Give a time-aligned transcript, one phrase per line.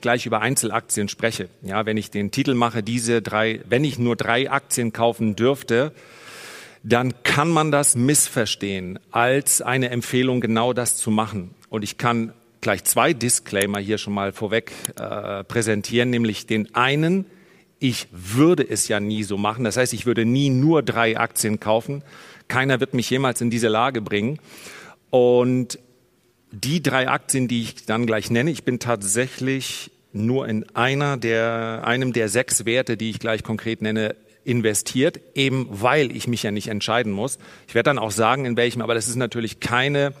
[0.00, 1.50] ich gleich über Einzelaktien spreche.
[1.60, 5.92] Ja, wenn ich den Titel mache, diese drei, wenn ich nur drei Aktien kaufen dürfte,
[6.82, 11.54] dann kann man das missverstehen als eine Empfehlung, genau das zu machen.
[11.68, 12.32] Und ich kann
[12.62, 17.26] gleich zwei Disclaimer hier schon mal vorweg äh, präsentieren, nämlich den einen,
[17.78, 19.64] ich würde es ja nie so machen.
[19.64, 22.02] Das heißt, ich würde nie nur drei Aktien kaufen.
[22.48, 24.38] Keiner wird mich jemals in diese Lage bringen.
[25.10, 25.78] Und
[26.52, 31.82] die drei Aktien, die ich dann gleich nenne, ich bin tatsächlich nur in einer der,
[31.84, 36.50] einem der sechs Werte, die ich gleich konkret nenne, investiert, eben weil ich mich ja
[36.50, 37.38] nicht entscheiden muss.
[37.68, 40.14] Ich werde dann auch sagen, in welchem, aber das ist natürlich keine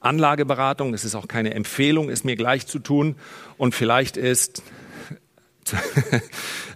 [0.00, 3.16] Anlageberatung, es ist auch keine Empfehlung, es mir gleich zu tun.
[3.56, 4.62] Und vielleicht ist,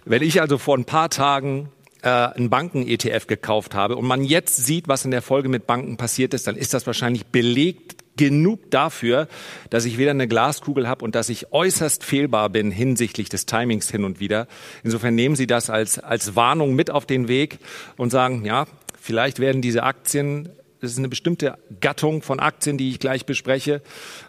[0.05, 1.69] wenn ich also vor ein paar Tagen
[2.01, 5.95] äh, einen Banken-ETF gekauft habe und man jetzt sieht, was in der Folge mit Banken
[5.95, 9.29] passiert ist, dann ist das wahrscheinlich belegt genug dafür,
[9.69, 13.89] dass ich weder eine Glaskugel habe und dass ich äußerst fehlbar bin hinsichtlich des Timings
[13.89, 14.47] hin und wieder.
[14.83, 17.59] Insofern nehmen Sie das als, als Warnung mit auf den Weg
[17.95, 18.67] und sagen, ja,
[18.99, 20.49] vielleicht werden diese Aktien
[20.81, 23.81] das ist eine bestimmte Gattung von Aktien, die ich gleich bespreche.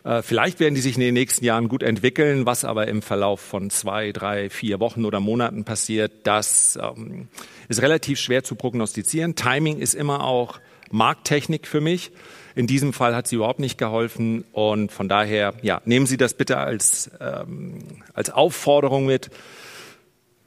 [0.03, 3.41] Äh, vielleicht werden die sich in den nächsten Jahren gut entwickeln, was aber im Verlauf
[3.41, 7.29] von zwei, drei, vier Wochen oder Monaten passiert, das ähm,
[7.69, 9.37] ist relativ schwer zu prognostizieren.
[9.37, 10.59] Timing ist immer auch
[10.91, 12.11] Markttechnik für mich.
[12.55, 16.35] In diesem Fall hat sie überhaupt nicht geholfen und von daher, ja, nehmen Sie das
[16.35, 17.79] bitte als, ähm,
[18.13, 19.31] als Aufforderung mit,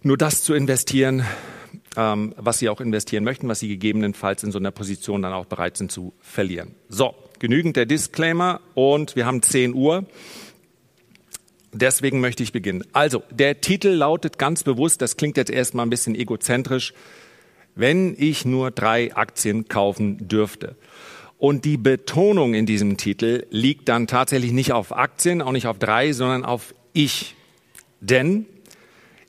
[0.02, 1.26] nur das zu investieren,
[1.96, 5.46] ähm, was Sie auch investieren möchten, was Sie gegebenenfalls in so einer Position dann auch
[5.46, 6.76] bereit sind zu verlieren.
[6.90, 10.06] So, genügend der Disclaimer und wir haben 10 Uhr.
[11.72, 12.84] Deswegen möchte ich beginnen.
[12.94, 16.94] Also, der Titel lautet ganz bewusst, das klingt jetzt erstmal ein bisschen egozentrisch,
[17.76, 20.76] wenn ich nur drei Aktien kaufen dürfte.
[21.44, 25.78] Und die Betonung in diesem Titel liegt dann tatsächlich nicht auf Aktien, auch nicht auf
[25.78, 27.36] drei, sondern auf ich.
[28.00, 28.46] Denn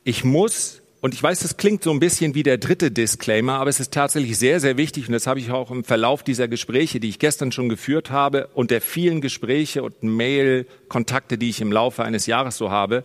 [0.04, 3.68] ich muss, und ich weiß, das klingt so ein bisschen wie der dritte Disclaimer, aber
[3.68, 7.00] es ist tatsächlich sehr, sehr wichtig, und das habe ich auch im Verlauf dieser Gespräche,
[7.00, 11.72] die ich gestern schon geführt habe, und der vielen Gespräche und Mail-Kontakte, die ich im
[11.72, 13.02] Laufe eines Jahres so habe,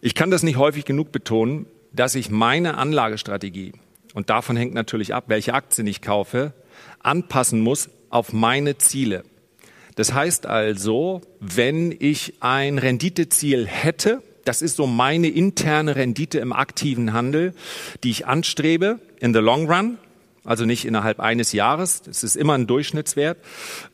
[0.00, 3.72] ich kann das nicht häufig genug betonen, dass ich meine Anlagestrategie,
[4.14, 6.52] und davon hängt natürlich ab, welche Aktien ich kaufe,
[7.00, 9.24] anpassen muss auf meine Ziele.
[9.96, 16.52] Das heißt also, wenn ich ein Renditeziel hätte, das ist so meine interne Rendite im
[16.52, 17.54] aktiven Handel,
[18.02, 19.98] die ich anstrebe in the long run,
[20.44, 22.02] also nicht innerhalb eines Jahres.
[22.02, 23.38] Das ist immer ein Durchschnittswert.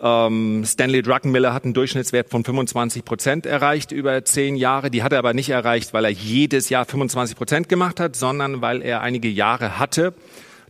[0.00, 4.90] Ähm, Stanley Druckenmiller hat einen Durchschnittswert von 25 Prozent erreicht über zehn Jahre.
[4.90, 8.62] Die hat er aber nicht erreicht, weil er jedes Jahr 25 Prozent gemacht hat, sondern
[8.62, 10.14] weil er einige Jahre hatte,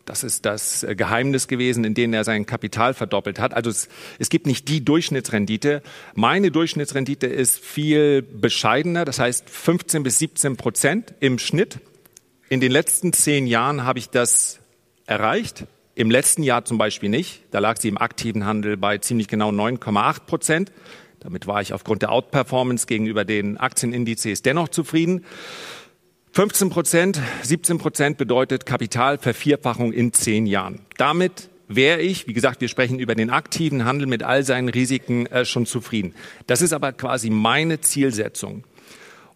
[0.09, 3.55] das ist das äh, Geheimnis gewesen, in denen er sein Kapital verdoppelt hat.
[3.55, 3.89] Also es,
[4.19, 5.83] es gibt nicht die Durchschnittsrendite.
[6.15, 11.81] Meine Durchschnittsrendite ist viel bescheidener, das heißt 15 bis 17 Prozent im Schnitt.
[12.49, 14.61] In den letzten zehn Jahren habe ich das
[15.07, 15.67] erreicht.
[15.95, 17.43] Im letzten Jahr zum Beispiel nicht.
[17.51, 20.73] Da lag sie im aktiven Handel bei ziemlich genau 9,8 Prozent.
[21.21, 25.25] Damit war ich aufgrund der Outperformance gegenüber den Aktienindizes dennoch zufrieden.
[26.33, 30.81] 15 Prozent, 17 Prozent bedeutet Kapitalvervierfachung in zehn Jahren.
[30.97, 35.27] Damit wäre ich, wie gesagt, wir sprechen über den aktiven Handel mit all seinen Risiken
[35.27, 36.15] äh, schon zufrieden.
[36.47, 38.65] Das ist aber quasi meine Zielsetzung.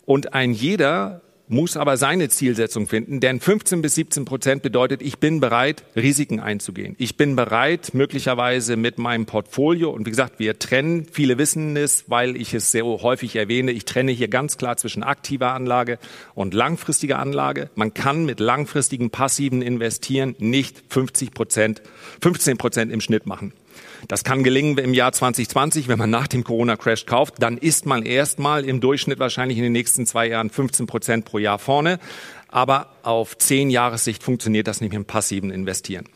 [0.05, 5.19] Und ein jeder muss aber seine Zielsetzung finden, denn 15 bis 17 Prozent bedeutet, ich
[5.19, 6.95] bin bereit, Risiken einzugehen.
[6.99, 12.05] Ich bin bereit, möglicherweise mit meinem Portfolio, und wie gesagt, wir trennen, viele wissen es,
[12.09, 15.99] weil ich es sehr häufig erwähne, ich trenne hier ganz klar zwischen aktiver Anlage
[16.35, 17.71] und langfristiger Anlage.
[17.75, 21.83] Man kann mit langfristigen passiven Investieren nicht 50 Prozent,
[22.23, 23.53] 15 Prozent im Schnitt machen.
[24.09, 28.05] Das kann gelingen im Jahr 2020, wenn man nach dem Corona-Crash kauft, dann ist man
[28.05, 31.99] erstmal im Durchschnitt wahrscheinlich in den nächsten zwei Jahren 15 Prozent pro Jahr vorne.
[32.49, 36.07] Aber auf zehn Jahressicht funktioniert das nicht mit dem passiven Investieren.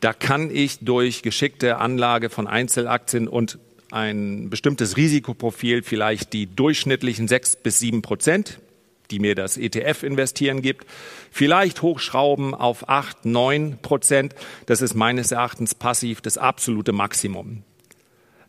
[0.00, 3.58] Da kann ich durch geschickte Anlage von Einzelaktien und
[3.90, 8.60] ein bestimmtes Risikoprofil vielleicht die durchschnittlichen sechs bis sieben Prozent
[9.10, 10.86] die mir das ETF-Investieren gibt,
[11.30, 14.34] vielleicht hochschrauben auf acht, neun Prozent.
[14.66, 17.62] Das ist meines Erachtens passiv das absolute Maximum.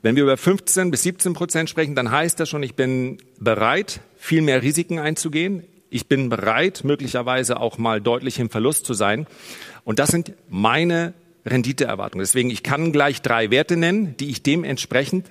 [0.02, 4.00] Wenn wir über 15 bis 17 Prozent sprechen, dann heißt das schon, ich bin bereit,
[4.18, 5.64] viel mehr Risiken einzugehen.
[5.90, 9.28] Ich bin bereit, möglicherweise auch mal deutlich im Verlust zu sein.
[9.84, 11.14] Und das sind meine
[11.46, 12.24] Renditeerwartungen.
[12.24, 15.26] Deswegen, ich kann gleich drei Werte nennen, die ich dementsprechend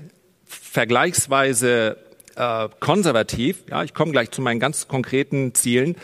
[0.45, 1.97] vergleichsweise
[2.39, 5.97] äh, konservativ, ja, ich komme gleich zu meinen ganz konkreten Zielen,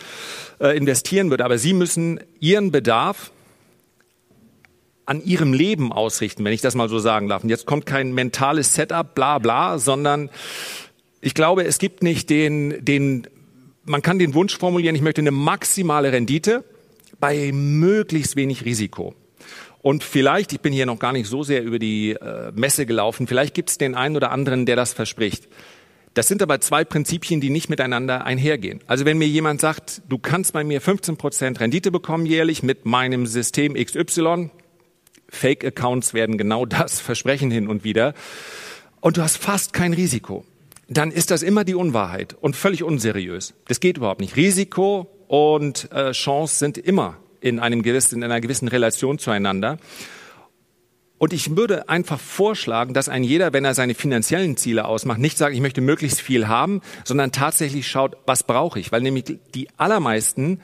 [0.60, 1.44] äh, investieren würde.
[1.44, 3.30] Aber Sie müssen Ihren Bedarf
[5.06, 7.44] an Ihrem Leben ausrichten, wenn ich das mal so sagen darf.
[7.44, 10.30] Und jetzt kommt kein mentales Setup, bla bla, sondern
[11.20, 13.26] ich glaube, es gibt nicht den, den
[13.84, 16.64] man kann den Wunsch formulieren, ich möchte eine maximale Rendite
[17.20, 19.14] bei möglichst wenig Risiko.
[19.82, 23.26] Und vielleicht, ich bin hier noch gar nicht so sehr über die äh, Messe gelaufen,
[23.26, 25.46] vielleicht gibt es den einen oder anderen, der das verspricht.
[26.14, 28.80] Das sind aber zwei Prinzipien, die nicht miteinander einhergehen.
[28.86, 32.86] Also wenn mir jemand sagt, du kannst bei mir 15 Prozent Rendite bekommen jährlich mit
[32.86, 34.50] meinem System XY,
[35.28, 38.14] Fake-Accounts werden genau das versprechen hin und wieder,
[39.00, 40.44] und du hast fast kein Risiko,
[40.88, 43.54] dann ist das immer die Unwahrheit und völlig unseriös.
[43.66, 44.36] Das geht überhaupt nicht.
[44.36, 49.78] Risiko und äh, Chance sind immer in, einem gewissen, in einer gewissen Relation zueinander.
[51.18, 55.38] Und ich würde einfach vorschlagen, dass ein jeder, wenn er seine finanziellen Ziele ausmacht, nicht
[55.38, 58.90] sagt, ich möchte möglichst viel haben, sondern tatsächlich schaut, was brauche ich?
[58.90, 59.24] Weil nämlich
[59.54, 60.60] die allermeisten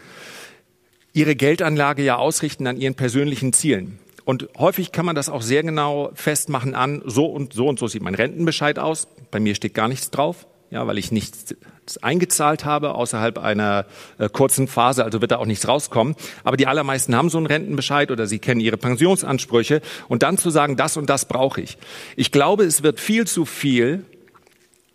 [1.12, 3.98] ihre Geldanlage ja ausrichten an ihren persönlichen Zielen.
[4.24, 7.88] Und häufig kann man das auch sehr genau festmachen an, so und so und so
[7.88, 9.08] sieht mein Rentenbescheid aus.
[9.30, 11.54] Bei mir steht gar nichts drauf ja, weil ich nichts
[12.02, 13.86] eingezahlt habe außerhalb einer
[14.18, 16.14] äh, kurzen Phase, also wird da auch nichts rauskommen.
[16.44, 20.50] Aber die allermeisten haben so einen Rentenbescheid oder sie kennen ihre Pensionsansprüche und dann zu
[20.50, 21.78] sagen, das und das brauche ich.
[22.14, 24.04] Ich glaube, es wird viel zu viel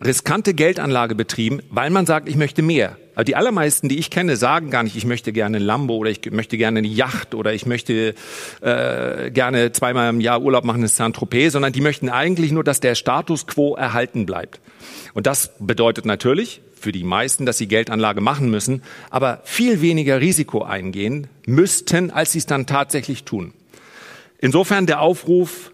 [0.06, 2.98] riskante Geldanlage betrieben, weil man sagt, ich möchte mehr.
[3.16, 6.10] Aber die allermeisten, die ich kenne, sagen gar nicht, ich möchte gerne ein Lambo oder
[6.10, 8.13] ich möchte gerne eine Yacht oder ich möchte
[8.62, 12.81] äh, gerne zweimal im Jahr Urlaub machen in Saint-Tropez, sondern die möchten eigentlich nur, dass
[12.81, 14.60] der Status quo erhalten bleibt.
[15.13, 20.19] Und das bedeutet natürlich für die meisten, dass sie Geldanlage machen müssen, aber viel weniger
[20.19, 23.54] Risiko eingehen müssten, als sie es dann tatsächlich tun.
[24.40, 25.72] Insofern der Aufruf,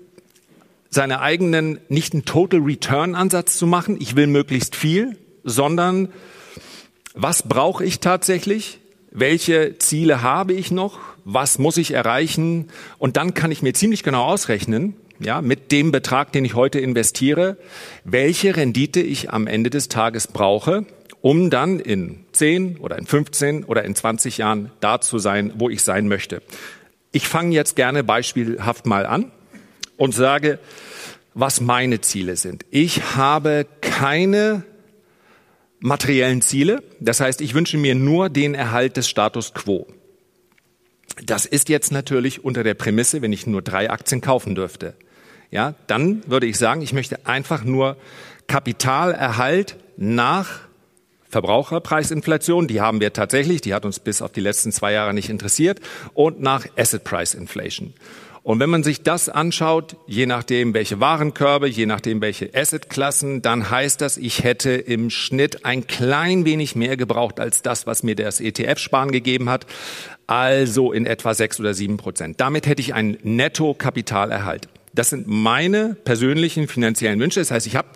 [0.92, 6.10] seine eigenen, nicht einen Total Return Ansatz zu machen, ich will möglichst viel, sondern
[7.14, 8.80] was brauche ich tatsächlich?
[9.10, 11.00] Welche Ziele habe ich noch?
[11.24, 12.70] Was muss ich erreichen?
[12.98, 16.80] Und dann kann ich mir ziemlich genau ausrechnen, ja, mit dem Betrag, den ich heute
[16.80, 17.58] investiere,
[18.04, 20.86] welche Rendite ich am Ende des Tages brauche,
[21.22, 25.70] um dann in 10 oder in 15 oder in 20 Jahren da zu sein, wo
[25.70, 26.42] ich sein möchte.
[27.12, 29.32] Ich fange jetzt gerne beispielhaft mal an
[30.02, 30.58] und sage,
[31.36, 32.66] was meine Ziele sind.
[32.72, 34.64] Ich habe keine
[35.80, 36.82] materiellen Ziele.
[37.00, 39.86] Das heißt, ich wünsche mir nur den Erhalt des Status quo.
[41.24, 44.96] Das ist jetzt natürlich unter der Prämisse, wenn ich nur drei Aktien kaufen dürfte.
[45.52, 47.96] Ja, dann würde ich sagen, ich möchte einfach nur
[48.48, 50.62] Kapitalerhalt nach
[51.30, 55.30] Verbraucherpreisinflation, die haben wir tatsächlich, die hat uns bis auf die letzten zwei Jahre nicht
[55.30, 55.80] interessiert,
[56.16, 57.94] und nach Asset Price Inflation.
[58.44, 63.70] Und wenn man sich das anschaut, je nachdem welche Warenkörbe, je nachdem welche Assetklassen, dann
[63.70, 68.16] heißt das, ich hätte im Schnitt ein klein wenig mehr gebraucht als das, was mir
[68.16, 69.68] das ETF-Sparen gegeben hat,
[70.26, 72.42] also in etwa sechs oder sieben Prozent.
[72.42, 74.70] Damit hätte ich einen Netto-Kapitalerhalt.
[74.94, 77.40] Das sind meine persönlichen finanziellen Wünsche.
[77.40, 77.88] Das heißt, ich habe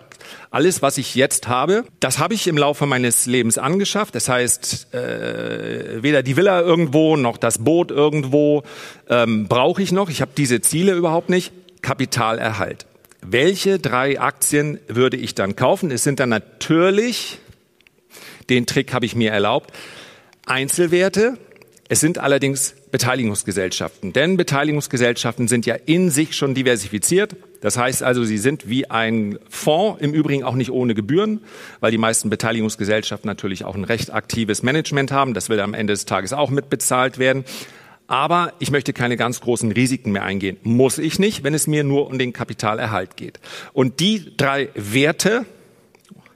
[0.50, 4.14] alles, was ich jetzt habe, das habe ich im Laufe meines Lebens angeschafft.
[4.14, 8.62] Das heißt, äh, weder die Villa irgendwo noch das Boot irgendwo
[9.08, 10.10] ähm, brauche ich noch.
[10.10, 11.52] Ich habe diese Ziele überhaupt nicht.
[11.82, 12.86] Kapitalerhalt.
[13.22, 15.90] Welche drei Aktien würde ich dann kaufen?
[15.90, 17.38] Es sind dann natürlich,
[18.48, 19.72] den Trick habe ich mir erlaubt,
[20.46, 21.36] Einzelwerte.
[21.88, 24.12] Es sind allerdings Beteiligungsgesellschaften.
[24.12, 27.36] Denn Beteiligungsgesellschaften sind ja in sich schon diversifiziert.
[27.60, 31.40] Das heißt also, sie sind wie ein Fonds, im Übrigen auch nicht ohne Gebühren,
[31.80, 35.34] weil die meisten Beteiligungsgesellschaften natürlich auch ein recht aktives Management haben.
[35.34, 37.44] Das will am Ende des Tages auch mitbezahlt werden.
[38.08, 40.58] Aber ich möchte keine ganz großen Risiken mehr eingehen.
[40.62, 43.40] Muss ich nicht, wenn es mir nur um den Kapitalerhalt geht.
[43.72, 45.44] Und die drei Werte,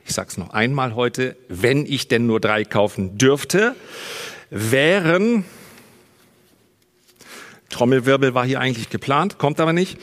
[0.04, 3.76] ich sage es noch einmal heute, wenn ich denn nur drei kaufen dürfte,
[4.50, 5.44] wären
[7.71, 9.97] Trommelwirbel war hier eigentlich geplant, kommt aber nicht.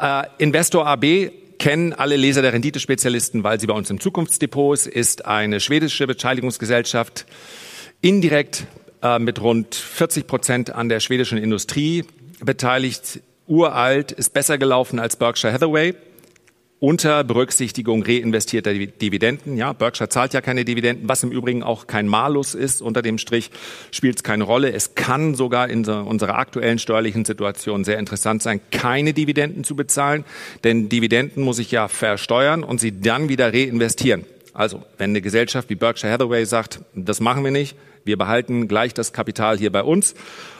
[0.00, 5.24] Äh, Investor AB kennen alle Leser der Renditespezialisten, weil sie bei uns im Zukunftsdepot ist,
[5.24, 7.26] eine schwedische Beteiligungsgesellschaft,
[8.00, 8.66] indirekt
[9.02, 12.04] äh, mit rund 40 Prozent an der schwedischen Industrie
[12.40, 15.94] beteiligt, uralt, ist besser gelaufen als Berkshire Hathaway
[16.78, 19.56] unter Berücksichtigung reinvestierter Dividenden.
[19.56, 22.82] Ja, Berkshire zahlt ja keine Dividenden, was im Übrigen auch kein Malus ist.
[22.82, 23.50] Unter dem Strich
[23.90, 24.72] spielt es keine Rolle.
[24.72, 30.24] Es kann sogar in unserer aktuellen steuerlichen Situation sehr interessant sein, keine Dividenden zu bezahlen,
[30.64, 34.24] denn Dividenden muss ich ja versteuern und sie dann wieder reinvestieren.
[34.52, 37.76] Also, wenn eine Gesellschaft wie Berkshire Hathaway sagt, das machen wir nicht,
[38.06, 40.14] wir behalten gleich das Kapital hier bei uns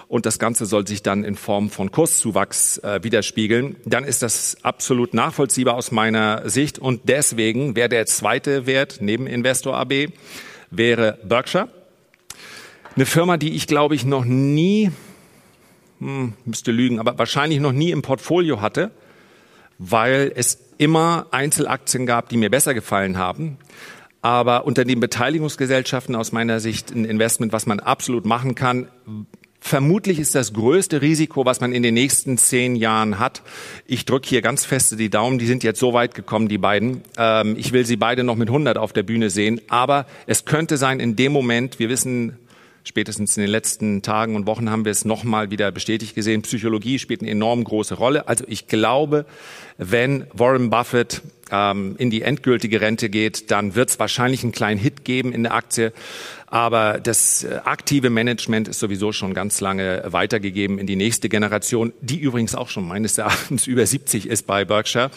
[0.09, 4.59] und das Ganze soll sich dann in Form von Kurszuwachs äh, widerspiegeln, dann ist das
[4.62, 10.09] absolut nachvollziehbar aus meiner Sicht und deswegen wäre der zweite Wert neben Investor AB
[10.71, 11.69] wäre Berkshire.
[12.95, 14.91] Eine Firma, die ich glaube ich noch nie,
[15.99, 18.91] hm, müsste lügen, aber wahrscheinlich noch nie im Portfolio hatte,
[19.79, 23.59] weil es immer Einzelaktien gab, die mir besser gefallen haben.
[24.26, 28.88] Aber unter den Beteiligungsgesellschaften aus meiner Sicht ein Investment, was man absolut machen kann.
[29.61, 33.42] Vermutlich ist das größte Risiko, was man in den nächsten zehn Jahren hat.
[33.87, 35.38] Ich drücke hier ganz feste die Daumen.
[35.38, 37.02] Die sind jetzt so weit gekommen, die beiden.
[37.16, 39.61] Ähm, ich will sie beide noch mit 100 auf der Bühne sehen.
[39.68, 42.37] Aber es könnte sein, in dem Moment, wir wissen,
[42.87, 46.99] spätestens in den letzten Tagen und Wochen haben wir es nochmal wieder bestätigt gesehen, Psychologie
[46.99, 48.28] spielt eine enorm große Rolle.
[48.28, 49.26] Also ich glaube,
[49.76, 54.81] wenn Warren Buffett ähm, in die endgültige Rente geht, dann wird es wahrscheinlich einen kleinen
[54.81, 55.93] Hit geben in der Aktie.
[56.47, 61.93] Aber das äh, aktive Management ist sowieso schon ganz lange weitergegeben in die nächste Generation,
[62.00, 65.11] die übrigens auch schon meines Erachtens über 70 ist bei Berkshire.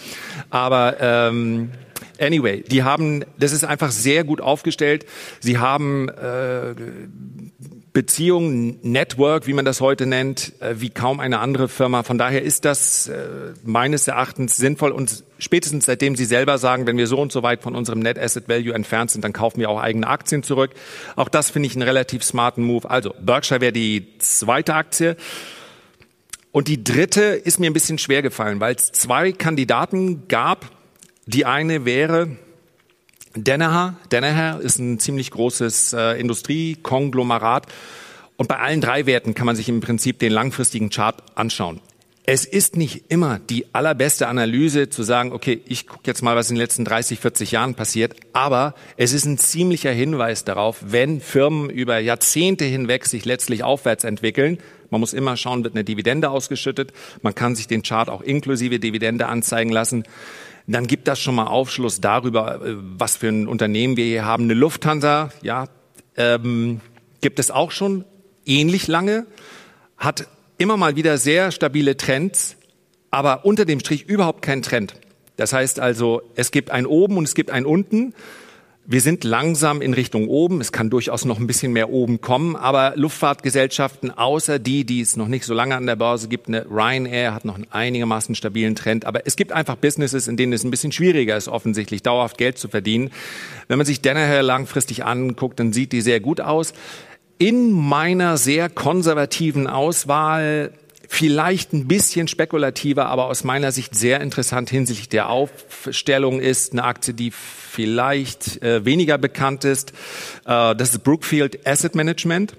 [0.49, 1.71] Aber ähm,
[2.19, 5.05] Anyway, die haben, das ist einfach sehr gut aufgestellt.
[5.39, 6.75] Sie haben äh,
[7.93, 12.03] Beziehungen, Network, wie man das heute nennt, äh, wie kaum eine andere Firma.
[12.03, 16.97] Von daher ist das äh, meines Erachtens sinnvoll und spätestens seitdem Sie selber sagen, wenn
[16.97, 19.69] wir so und so weit von unserem Net Asset Value entfernt sind, dann kaufen wir
[19.69, 20.71] auch eigene Aktien zurück.
[21.15, 22.89] Auch das finde ich einen relativ smarten Move.
[22.89, 25.15] Also Berkshire wäre die zweite Aktie.
[26.51, 30.71] Und die dritte ist mir ein bisschen schwer gefallen, weil es zwei Kandidaten gab.
[31.31, 32.27] Die eine wäre
[33.35, 33.95] Danaher.
[34.09, 37.67] Danaher ist ein ziemlich großes äh, Industriekonglomerat.
[38.35, 41.81] Und bei allen drei Werten kann man sich im Prinzip den langfristigen Chart anschauen.
[42.25, 46.49] Es ist nicht immer die allerbeste Analyse zu sagen, okay, ich gucke jetzt mal, was
[46.49, 51.21] in den letzten 30, 40 Jahren passiert, aber es ist ein ziemlicher Hinweis darauf, wenn
[51.21, 54.59] Firmen über Jahrzehnte hinweg sich letztlich aufwärts entwickeln,
[54.91, 58.79] man muss immer schauen, wird eine Dividende ausgeschüttet, man kann sich den Chart auch inklusive
[58.79, 60.03] Dividende anzeigen lassen,
[60.75, 64.43] dann gibt das schon mal Aufschluss darüber, äh, was für ein Unternehmen wir hier haben.
[64.43, 65.65] Eine Lufthansa, ja,
[66.15, 66.81] ähm,
[67.21, 68.05] gibt es auch schon
[68.45, 69.25] ähnlich lange,
[69.97, 72.55] hat immer mal wieder sehr stabile Trends,
[73.11, 74.95] aber unter dem Strich überhaupt keinen Trend.
[75.37, 78.13] Das heißt also, es gibt ein oben und es gibt ein unten.
[78.91, 80.61] Wir sind langsam in Richtung oben.
[80.61, 85.15] Es kann durchaus noch ein bisschen mehr oben kommen, aber Luftfahrtgesellschaften, außer die, die es
[85.15, 88.73] noch nicht so lange an der Börse gibt, eine Ryanair hat noch einen einigermaßen stabilen
[88.73, 92.39] Trend, aber es gibt einfach Businesses, in denen es ein bisschen schwieriger ist, offensichtlich dauerhaft
[92.39, 93.11] Geld zu verdienen.
[93.67, 96.73] Wenn man sich Danaher langfristig anguckt, dann sieht die sehr gut aus.
[97.37, 100.73] In meiner sehr konservativen Auswahl
[101.11, 106.83] vielleicht ein bisschen spekulativer, aber aus meiner Sicht sehr interessant hinsichtlich der Aufstellung ist eine
[106.83, 109.91] Aktie, die vielleicht äh, weniger bekannt ist.
[110.45, 112.55] Äh, das ist Brookfield Asset Management.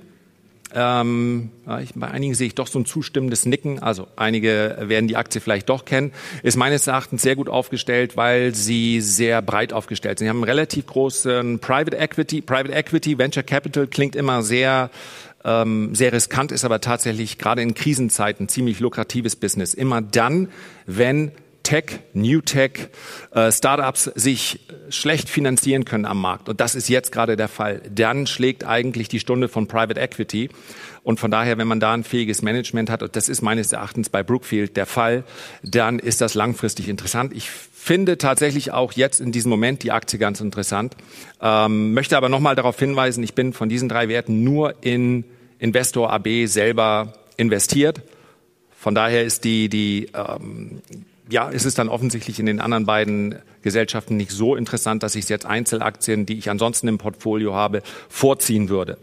[0.73, 1.51] Ähm,
[1.83, 3.81] ich, bei einigen sehe ich doch so ein zustimmendes Nicken.
[3.81, 6.13] Also einige werden die Aktie vielleicht doch kennen.
[6.43, 10.27] Ist meines Erachtens sehr gut aufgestellt, weil sie sehr breit aufgestellt sind.
[10.27, 12.41] Sie haben einen relativ großen Private Equity.
[12.41, 14.91] Private Equity, Venture Capital klingt immer sehr
[15.45, 19.75] ähm, sehr riskant, ist aber tatsächlich gerade in Krisenzeiten ziemlich lukratives Business.
[19.75, 20.49] Immer dann,
[20.87, 21.33] wenn
[21.63, 22.89] Tech, New Tech,
[23.33, 26.49] äh, Startups sich schlecht finanzieren können am Markt.
[26.49, 27.83] Und das ist jetzt gerade der Fall.
[27.95, 30.49] Dann schlägt eigentlich die Stunde von Private Equity.
[31.03, 34.09] Und von daher, wenn man da ein fähiges Management hat, und das ist meines Erachtens
[34.11, 35.25] bei Brookfield der Fall,
[35.63, 37.33] dann ist das langfristig interessant.
[37.35, 37.51] Ich
[37.91, 40.95] finde tatsächlich auch jetzt in diesem Moment die Aktie ganz interessant.
[41.43, 45.25] Ähm, möchte aber nochmal darauf hinweisen, ich bin von diesen drei Werten nur in
[45.59, 48.03] Investor AB selber investiert.
[48.79, 50.83] Von daher ist die, die ähm,
[51.29, 55.29] ja, ist es dann offensichtlich in den anderen beiden Gesellschaften nicht so interessant, dass ich
[55.29, 58.99] jetzt Einzelaktien, die ich ansonsten im Portfolio habe, vorziehen würde.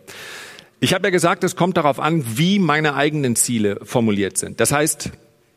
[0.79, 4.61] Ich habe ja gesagt, es kommt darauf an, wie meine eigenen Ziele formuliert sind.
[4.61, 5.11] Das heißt,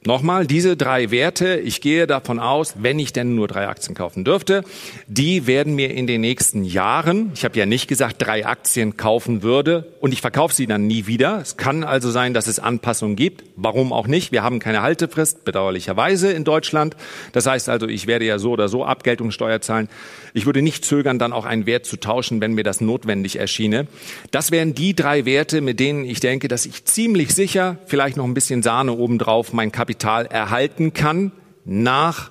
[0.06, 4.24] Nochmal, diese drei Werte, ich gehe davon aus, wenn ich denn nur drei Aktien kaufen
[4.24, 4.64] dürfte,
[5.08, 9.42] die werden mir in den nächsten Jahren, ich habe ja nicht gesagt, drei Aktien kaufen
[9.42, 11.38] würde und ich verkaufe sie dann nie wieder.
[11.42, 13.44] Es kann also sein, dass es Anpassungen gibt.
[13.56, 14.32] Warum auch nicht?
[14.32, 16.96] Wir haben keine Haltefrist, bedauerlicherweise in Deutschland.
[17.32, 19.90] Das heißt also, ich werde ja so oder so Abgeltungssteuer zahlen.
[20.32, 23.86] Ich würde nicht zögern, dann auch einen Wert zu tauschen, wenn mir das notwendig erschiene.
[24.30, 28.24] Das wären die drei Werte, mit denen ich denke, dass ich ziemlich sicher, vielleicht noch
[28.24, 31.32] ein bisschen Sahne obendrauf, mein Kapital Kapital erhalten kann
[31.64, 32.30] nach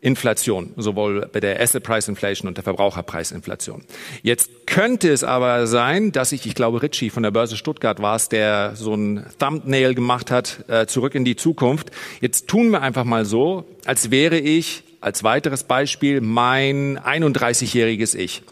[0.00, 3.84] Inflation, sowohl bei der Asset Price Inflation und der Verbraucherpreisinflation.
[4.22, 8.16] Jetzt könnte es aber sein, dass ich, ich glaube, Ritchie von der Börse Stuttgart war
[8.16, 11.90] es, der so ein Thumbnail gemacht hat, äh, zurück in die Zukunft.
[12.22, 18.42] Jetzt tun wir einfach mal so, als wäre ich als weiteres Beispiel mein 31-jähriges Ich.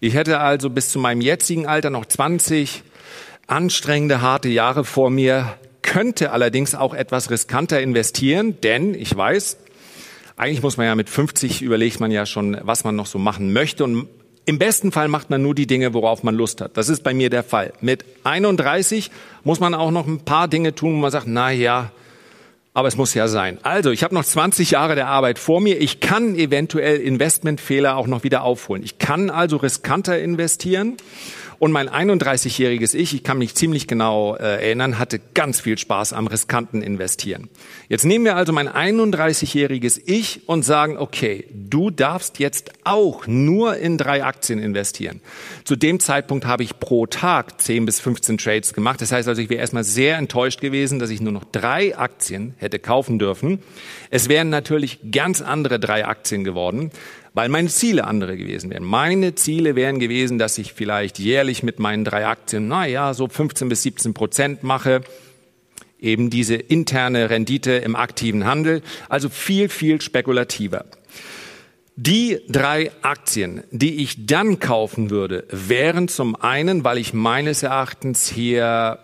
[0.00, 2.82] Ich hätte also bis zu meinem jetzigen Alter noch 20
[3.46, 9.58] anstrengende, harte Jahre vor mir, könnte allerdings auch etwas riskanter investieren, denn ich weiß,
[10.36, 13.52] eigentlich muss man ja mit 50 überlegt man ja schon, was man noch so machen
[13.52, 14.08] möchte und
[14.44, 16.76] im besten Fall macht man nur die Dinge, worauf man Lust hat.
[16.76, 17.72] Das ist bei mir der Fall.
[17.80, 19.10] Mit 31
[19.44, 21.92] muss man auch noch ein paar Dinge tun, wo man sagt, na ja,
[22.74, 23.58] Aber es muss ja sein.
[23.62, 25.78] Also, ich habe noch 20 Jahre der Arbeit vor mir.
[25.80, 28.82] Ich kann eventuell Investmentfehler auch noch wieder aufholen.
[28.82, 30.96] Ich kann also riskanter investieren
[31.62, 36.12] und mein 31-jähriges Ich, ich kann mich ziemlich genau äh, erinnern, hatte ganz viel Spaß
[36.12, 37.50] am riskanten Investieren.
[37.88, 43.76] Jetzt nehmen wir also mein 31-jähriges Ich und sagen, okay, du darfst jetzt auch nur
[43.76, 45.20] in drei Aktien investieren.
[45.62, 49.00] Zu dem Zeitpunkt habe ich pro Tag 10 bis 15 Trades gemacht.
[49.00, 52.54] Das heißt also, ich wäre erstmal sehr enttäuscht gewesen, dass ich nur noch drei Aktien
[52.56, 53.60] hätte kaufen dürfen.
[54.10, 56.90] Es wären natürlich ganz andere drei Aktien geworden
[57.34, 58.84] weil meine Ziele andere gewesen wären.
[58.84, 63.28] Meine Ziele wären gewesen, dass ich vielleicht jährlich mit meinen drei Aktien, na ja, so
[63.28, 65.02] 15 bis 17 Prozent mache,
[65.98, 70.84] eben diese interne Rendite im aktiven Handel, also viel, viel spekulativer.
[71.96, 78.28] Die drei Aktien, die ich dann kaufen würde, wären zum einen, weil ich meines Erachtens
[78.28, 78.98] hier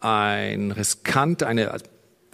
[0.00, 1.78] ein riskant, eine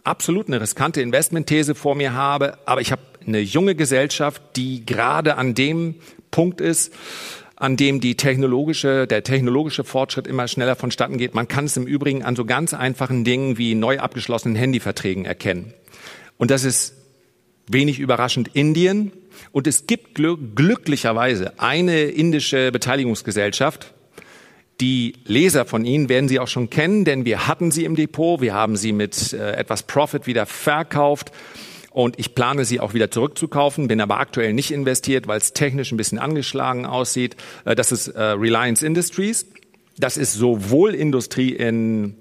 [0.05, 5.37] absolut eine riskante Investmentthese vor mir habe, aber ich habe eine junge Gesellschaft, die gerade
[5.37, 5.97] an dem
[6.31, 6.93] Punkt ist,
[7.57, 11.35] an dem die technologische, der technologische Fortschritt immer schneller vonstatten geht.
[11.35, 15.73] Man kann es im Übrigen an so ganz einfachen Dingen wie neu abgeschlossenen Handyverträgen erkennen.
[16.39, 16.95] Und das ist
[17.69, 19.13] wenig überraschend Indien.
[19.53, 23.95] Und es gibt glücklicherweise eine indische Beteiligungsgesellschaft,
[24.81, 28.41] die Leser von Ihnen werden Sie auch schon kennen, denn wir hatten sie im Depot,
[28.41, 31.31] wir haben sie mit äh, etwas Profit wieder verkauft
[31.93, 35.93] und ich plane sie auch wieder zurückzukaufen, bin aber aktuell nicht investiert, weil es technisch
[35.93, 37.37] ein bisschen angeschlagen aussieht.
[37.65, 39.47] Äh, das ist äh, Reliance Industries.
[39.99, 42.17] Das ist sowohl Industrie in,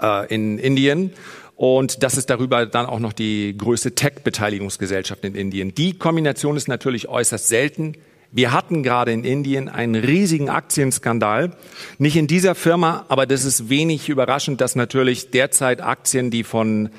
[0.00, 1.12] äh, in Indien
[1.58, 5.74] und das ist darüber dann auch noch die größte Tech-Beteiligungsgesellschaft in Indien.
[5.74, 7.94] Die Kombination ist natürlich äußerst selten.
[8.30, 11.56] Wir hatten gerade in Indien einen riesigen Aktienskandal.
[11.98, 16.90] Nicht in dieser Firma, aber das ist wenig überraschend, dass natürlich derzeit Aktien, die von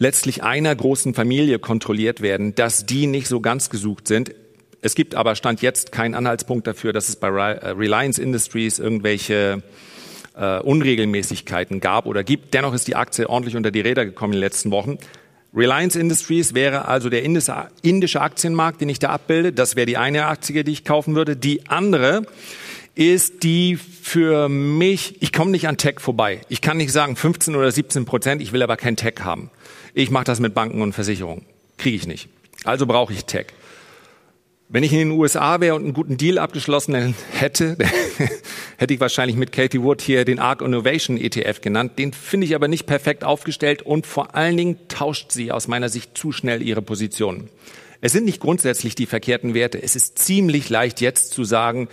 [0.00, 4.34] letztlich einer großen Familie kontrolliert werden, dass die nicht so ganz gesucht sind.
[4.82, 9.62] Es gibt aber Stand jetzt keinen Anhaltspunkt dafür, dass es bei äh, Reliance Industries irgendwelche
[10.34, 12.54] äh, Unregelmäßigkeiten gab oder gibt.
[12.54, 14.98] Dennoch ist die Aktie ordentlich unter die Räder gekommen in den letzten Wochen.
[15.54, 19.52] Reliance Industries wäre also der indische Aktienmarkt, den ich da abbilde.
[19.52, 21.36] Das wäre die eine Aktie, die ich kaufen würde.
[21.36, 22.22] Die andere
[22.94, 26.40] ist die für mich, ich komme nicht an Tech vorbei.
[26.48, 29.50] Ich kann nicht sagen 15 oder 17 Prozent, ich will aber kein Tech haben.
[29.94, 31.44] Ich mache das mit Banken und Versicherungen.
[31.78, 32.28] Kriege ich nicht.
[32.64, 33.46] Also brauche ich Tech.
[34.72, 37.76] Wenn ich in den USA wäre und einen guten Deal abgeschlossen hätte,
[38.76, 41.98] hätte ich wahrscheinlich mit Katie Wood hier den ARC Innovation ETF genannt.
[41.98, 45.88] Den finde ich aber nicht perfekt aufgestellt und vor allen Dingen tauscht sie aus meiner
[45.88, 47.48] Sicht zu schnell ihre Positionen.
[48.00, 49.82] Es sind nicht grundsätzlich die verkehrten Werte.
[49.82, 51.88] Es ist ziemlich leicht jetzt zu sagen,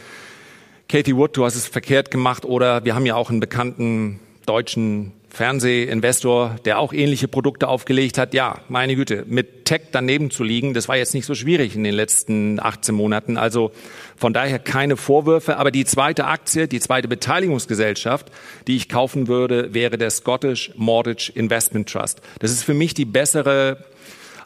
[0.89, 5.11] Katie Wood, du hast es verkehrt gemacht oder wir haben ja auch einen bekannten deutschen
[5.29, 10.73] Fernsehinvestor, der auch ähnliche Produkte aufgelegt hat, ja, meine Güte, mit Tech daneben zu liegen,
[10.73, 13.35] das war jetzt nicht so schwierig in den letzten 18 Monaten.
[13.35, 13.71] Also
[14.15, 15.57] von daher keine Vorwürfe.
[15.57, 18.31] Aber die zweite Aktie, die zweite Beteiligungsgesellschaft,
[18.67, 22.21] die ich kaufen würde, wäre der Scottish Mortgage Investment Trust.
[22.39, 23.83] Das ist für mich die bessere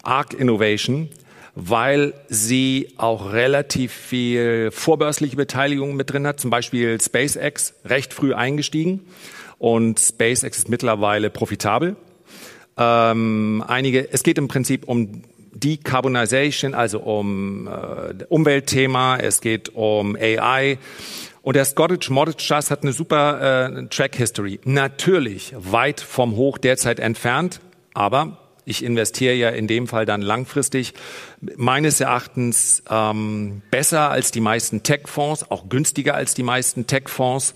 [0.01, 1.10] ARC Innovation,
[1.56, 8.34] weil sie auch relativ viel vorbörsliche Beteiligung mit drin hat, zum Beispiel SpaceX, recht früh
[8.34, 9.02] eingestiegen
[9.58, 11.96] und SpaceX ist mittlerweile profitabel.
[12.78, 20.16] Ähm, einige, es geht im Prinzip um Decarbonization, also um äh, Umweltthema, es geht um
[20.16, 20.78] AI.
[21.44, 24.60] Und der Scottish Mortgage Trust hat eine super äh, Track History.
[24.64, 27.60] Natürlich weit vom Hoch derzeit entfernt,
[27.94, 30.93] aber ich investiere ja in dem Fall dann langfristig.
[31.56, 37.54] Meines Erachtens ähm, besser als die meisten Tech-Fonds, auch günstiger als die meisten Tech-Fonds.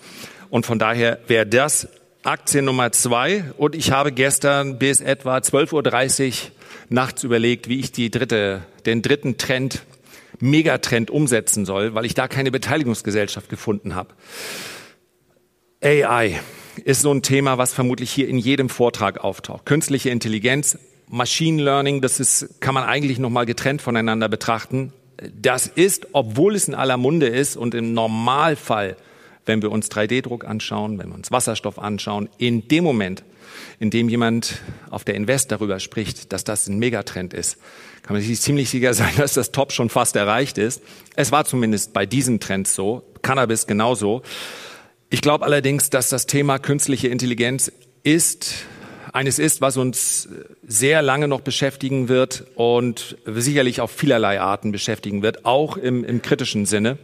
[0.49, 1.87] Und von daher wäre das
[2.23, 3.45] Aktie Nummer zwei.
[3.57, 6.51] Und ich habe gestern bis etwa 12.30 Uhr
[6.89, 9.83] nachts überlegt, wie ich die dritte, den dritten Trend,
[10.39, 14.09] Megatrend umsetzen soll, weil ich da keine Beteiligungsgesellschaft gefunden habe.
[15.81, 16.41] AI
[16.83, 19.65] ist so ein Thema, was vermutlich hier in jedem Vortrag auftaucht.
[19.65, 24.93] Künstliche Intelligenz, Machine Learning, das ist, kann man eigentlich nochmal getrennt voneinander betrachten.
[25.39, 28.97] Das ist, obwohl es in aller Munde ist und im Normalfall
[29.45, 33.23] wenn wir uns 3D-Druck anschauen, wenn wir uns Wasserstoff anschauen, in dem Moment,
[33.79, 37.57] in dem jemand auf der Invest darüber spricht, dass das ein Megatrend ist,
[38.03, 40.81] kann man sich ziemlich sicher sein, dass das Top schon fast erreicht ist.
[41.15, 44.21] Es war zumindest bei diesen Trends so, Cannabis genauso.
[45.09, 47.71] Ich glaube allerdings, dass das Thema künstliche Intelligenz
[48.03, 48.65] ist
[49.15, 50.27] eines ist, was uns
[50.67, 56.21] sehr lange noch beschäftigen wird und sicherlich auf vielerlei Arten beschäftigen wird, auch im, im
[56.21, 56.97] kritischen Sinne.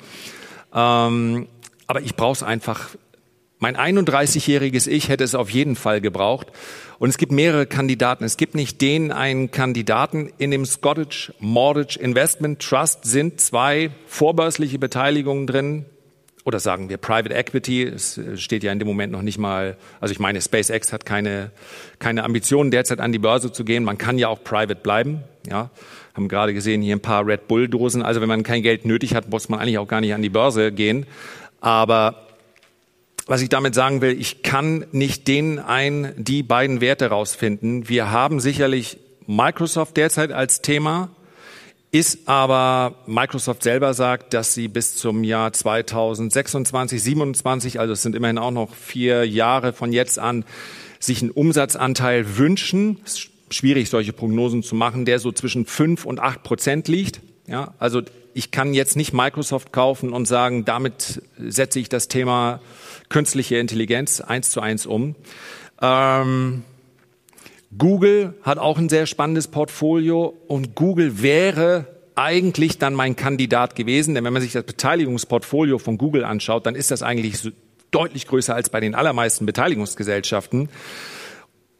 [0.73, 1.47] Ähm,
[1.87, 2.89] aber ich brauche es einfach
[3.59, 6.47] Mein 31-jähriges Ich hätte es auf jeden Fall gebraucht.
[6.99, 8.23] Und es gibt mehrere Kandidaten.
[8.23, 10.31] Es gibt nicht den einen Kandidaten.
[10.37, 15.85] In dem Scottish Mortgage Investment Trust sind zwei vorbörsliche Beteiligungen drin.
[16.43, 17.83] Oder sagen wir Private Equity.
[17.83, 21.51] Es steht ja in dem Moment noch nicht mal, also ich meine, SpaceX hat keine,
[21.99, 23.83] keine Ambitionen derzeit an die Börse zu gehen.
[23.83, 25.23] Man kann ja auch private bleiben.
[25.47, 25.69] Ja,
[26.13, 28.01] haben gerade gesehen hier ein paar Red Bull Dosen.
[28.01, 30.29] Also wenn man kein Geld nötig hat, muss man eigentlich auch gar nicht an die
[30.29, 31.05] Börse gehen.
[31.61, 32.27] Aber
[33.27, 37.87] was ich damit sagen will, ich kann nicht den ein, die beiden Werte rausfinden.
[37.87, 41.09] Wir haben sicherlich Microsoft derzeit als Thema,
[41.91, 48.15] ist aber Microsoft selber sagt, dass sie bis zum Jahr 2026, 27, also es sind
[48.15, 50.45] immerhin auch noch vier Jahre von jetzt an,
[50.99, 52.99] sich einen Umsatzanteil wünschen.
[53.05, 57.19] Es ist schwierig, solche Prognosen zu machen, der so zwischen fünf und acht Prozent liegt.
[57.47, 58.01] Ja, also
[58.33, 62.61] ich kann jetzt nicht Microsoft kaufen und sagen, damit setze ich das Thema
[63.09, 65.15] künstliche Intelligenz eins zu eins um.
[65.81, 66.63] Ähm,
[67.77, 74.13] Google hat auch ein sehr spannendes Portfolio und Google wäre eigentlich dann mein Kandidat gewesen,
[74.15, 77.49] denn wenn man sich das Beteiligungsportfolio von Google anschaut, dann ist das eigentlich so
[77.89, 80.69] deutlich größer als bei den allermeisten Beteiligungsgesellschaften.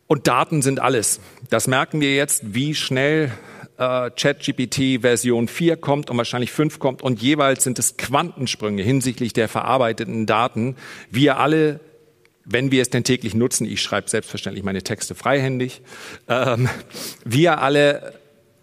[0.08, 1.20] Und Daten sind alles.
[1.50, 3.32] Das merken wir jetzt, wie schnell
[3.78, 9.34] äh, ChatGPT Version 4 kommt und wahrscheinlich 5 kommt und jeweils sind es Quantensprünge hinsichtlich
[9.34, 10.76] der verarbeiteten Daten.
[11.10, 11.80] Wir alle
[12.46, 15.82] wenn wir es denn täglich nutzen, ich schreibe selbstverständlich meine Texte freihändig,
[16.28, 16.70] ähm,
[17.24, 18.14] wir alle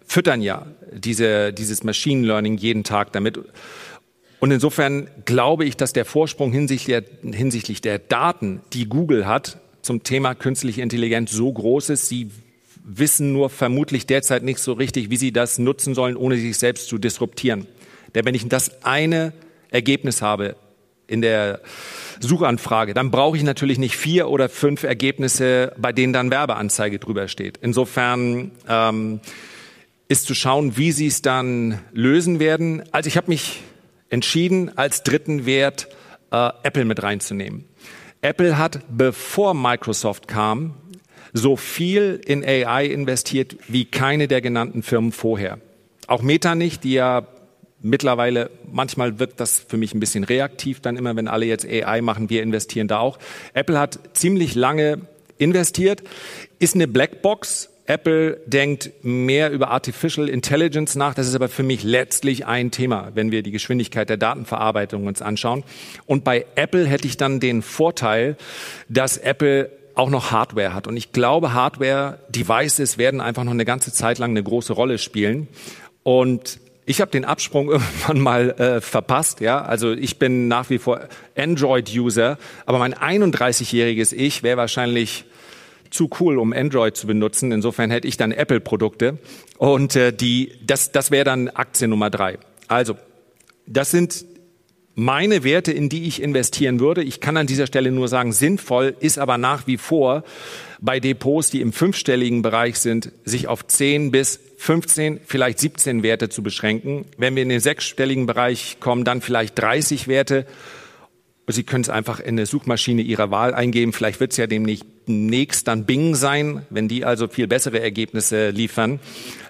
[0.07, 3.39] füttern ja diese, dieses Machine Learning jeden Tag damit.
[4.41, 9.59] Und insofern glaube ich, dass der Vorsprung hinsichtlich der, hinsichtlich der Daten, die Google hat,
[9.83, 12.09] zum Thema künstliche Intelligenz so groß ist.
[12.09, 12.31] Sie
[12.85, 16.89] wissen nur vermutlich derzeit nicht so richtig, wie sie das nutzen sollen, ohne sich selbst
[16.89, 17.67] zu disruptieren.
[18.15, 19.33] Denn wenn ich das eine
[19.71, 20.57] Ergebnis habe
[21.07, 21.61] in der
[22.21, 27.29] Suchanfrage, dann brauche ich natürlich nicht vier oder fünf Ergebnisse, bei denen dann Werbeanzeige drüber
[27.29, 27.59] steht.
[27.63, 29.21] Insofern ähm,
[30.09, 32.83] ist zu schauen, wie sie es dann lösen werden.
[32.93, 33.63] Also ich habe mich
[34.11, 35.89] entschieden, als dritten Wert
[36.31, 37.65] äh, Apple mit reinzunehmen.
[38.21, 40.75] Apple hat, bevor Microsoft kam,
[41.33, 45.59] so viel in AI investiert wie keine der genannten Firmen vorher.
[46.07, 47.27] Auch Meta nicht, die ja
[47.81, 52.01] mittlerweile, manchmal wirkt das für mich ein bisschen reaktiv, dann immer, wenn alle jetzt AI
[52.01, 53.19] machen, wir investieren da auch.
[53.55, 55.03] Apple hat ziemlich lange
[55.39, 56.03] investiert,
[56.59, 57.71] ist eine Blackbox.
[57.87, 61.15] Apple denkt mehr über Artificial Intelligence nach.
[61.15, 65.23] Das ist aber für mich letztlich ein Thema, wenn wir die Geschwindigkeit der Datenverarbeitung uns
[65.23, 65.65] anschauen.
[66.05, 68.37] Und bei Apple hätte ich dann den Vorteil,
[68.91, 70.87] dass Apple auch noch Hardware hat.
[70.87, 75.49] Und ich glaube, Hardware-Devices werden einfach noch eine ganze Zeit lang eine große Rolle spielen.
[76.03, 79.63] Und ich habe den Absprung irgendwann mal äh, verpasst, ja.
[79.63, 81.01] Also ich bin nach wie vor
[81.37, 85.25] Android-User, aber mein 31-jähriges Ich wäre wahrscheinlich
[85.91, 87.53] zu cool, um Android zu benutzen.
[87.53, 89.19] Insofern hätte ich dann Apple-Produkte
[89.59, 92.39] und äh, die, das, das wäre dann Aktie Nummer drei.
[92.69, 92.97] Also
[93.67, 94.25] das sind
[94.95, 97.03] meine Werte, in die ich investieren würde.
[97.03, 100.25] Ich kann an dieser Stelle nur sagen, sinnvoll ist aber nach wie vor
[100.81, 106.29] bei Depots, die im fünfstelligen Bereich sind, sich auf 10 bis 15, vielleicht 17 Werte
[106.29, 107.07] zu beschränken.
[107.17, 110.47] Wenn wir in den sechsstelligen Bereich kommen, dann vielleicht 30 Werte.
[111.47, 113.93] Sie können es einfach in eine Suchmaschine Ihrer Wahl eingeben.
[113.93, 119.01] Vielleicht wird es ja demnächst dann Bing sein, wenn die also viel bessere Ergebnisse liefern.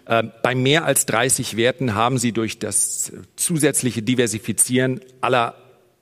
[0.07, 5.55] Ähm, bei mehr als 30 Werten haben Sie durch das zusätzliche Diversifizieren aller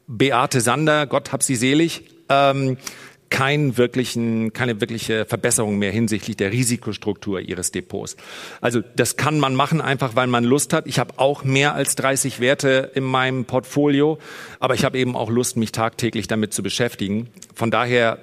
[0.08, 2.76] Beate Sander, Gott hab sie selig, ähm,
[3.30, 8.16] keinen wirklichen, keine wirkliche Verbesserung mehr hinsichtlich der Risikostruktur Ihres Depots.
[8.60, 10.86] Also das kann man machen, einfach weil man Lust hat.
[10.86, 14.18] Ich habe auch mehr als 30 Werte in meinem Portfolio,
[14.60, 17.28] aber ich habe eben auch Lust, mich tagtäglich damit zu beschäftigen.
[17.54, 18.18] Von daher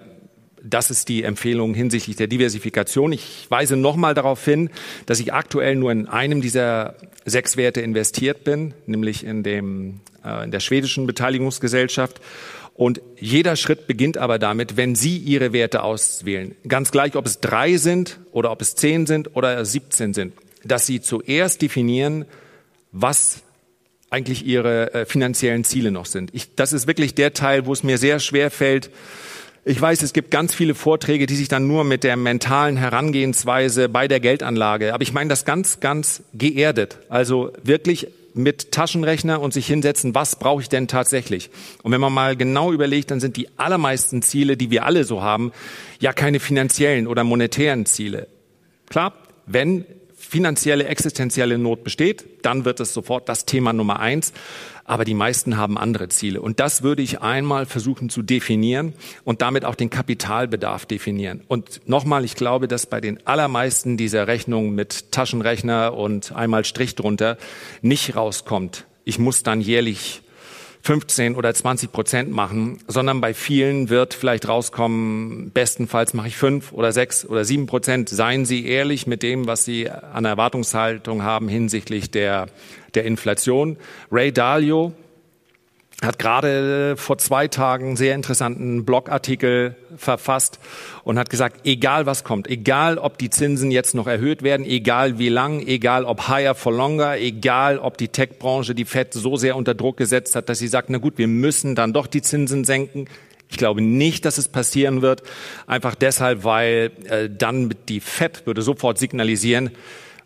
[0.64, 3.12] das ist die Empfehlung hinsichtlich der Diversifikation.
[3.12, 4.70] Ich weise nochmal darauf hin,
[5.06, 10.46] dass ich aktuell nur in einem dieser sechs Werte investiert bin, nämlich in, dem, äh,
[10.46, 12.22] in der schwedischen Beteiligungsgesellschaft.
[12.76, 17.40] Und jeder Schritt beginnt aber damit, wenn Sie Ihre Werte auswählen, ganz gleich, ob es
[17.40, 20.34] drei sind oder ob es zehn sind oder 17 sind,
[20.64, 22.26] dass Sie zuerst definieren,
[22.92, 23.42] was
[24.10, 26.32] eigentlich Ihre äh, finanziellen Ziele noch sind.
[26.34, 28.90] Ich, das ist wirklich der Teil, wo es mir sehr schwer fällt,
[29.66, 33.88] ich weiß, es gibt ganz viele Vorträge, die sich dann nur mit der mentalen Herangehensweise
[33.88, 36.98] bei der Geldanlage, aber ich meine das ganz, ganz geerdet.
[37.08, 41.50] Also wirklich mit Taschenrechner und sich hinsetzen, was brauche ich denn tatsächlich?
[41.84, 45.22] Und wenn man mal genau überlegt, dann sind die allermeisten Ziele, die wir alle so
[45.22, 45.52] haben,
[46.00, 48.28] ja keine finanziellen oder monetären Ziele.
[48.90, 49.14] Klar,
[49.46, 49.86] wenn
[50.18, 54.34] finanzielle, existenzielle Not besteht, dann wird es sofort das Thema Nummer eins.
[54.86, 56.42] Aber die meisten haben andere Ziele.
[56.42, 58.94] Und das würde ich einmal versuchen zu definieren
[59.24, 61.42] und damit auch den Kapitalbedarf definieren.
[61.48, 66.96] Und nochmal, ich glaube, dass bei den allermeisten dieser Rechnungen mit Taschenrechner und einmal Strich
[66.96, 67.38] drunter
[67.82, 68.86] nicht rauskommt.
[69.06, 70.23] Ich muss dann jährlich
[70.86, 76.74] 15 oder 20 Prozent machen, sondern bei vielen wird vielleicht rauskommen, bestenfalls mache ich fünf
[76.74, 78.10] oder sechs oder sieben Prozent.
[78.10, 82.48] Seien Sie ehrlich mit dem, was Sie an Erwartungshaltung haben hinsichtlich der,
[82.96, 83.78] der Inflation.
[84.12, 84.92] Ray Dalio,
[86.04, 90.60] hat gerade vor zwei Tagen einen sehr interessanten Blogartikel verfasst
[91.04, 95.20] und hat gesagt, egal was kommt, egal ob die Zinsen jetzt noch erhöht werden, egal
[95.20, 99.56] wie lang, egal ob higher for longer, egal ob die Tech-Branche die FED so sehr
[99.56, 102.64] unter Druck gesetzt hat, dass sie sagt, na gut, wir müssen dann doch die Zinsen
[102.64, 103.08] senken.
[103.50, 105.22] Ich glaube nicht, dass es passieren wird,
[105.68, 109.70] einfach deshalb, weil äh, dann die FED würde sofort signalisieren,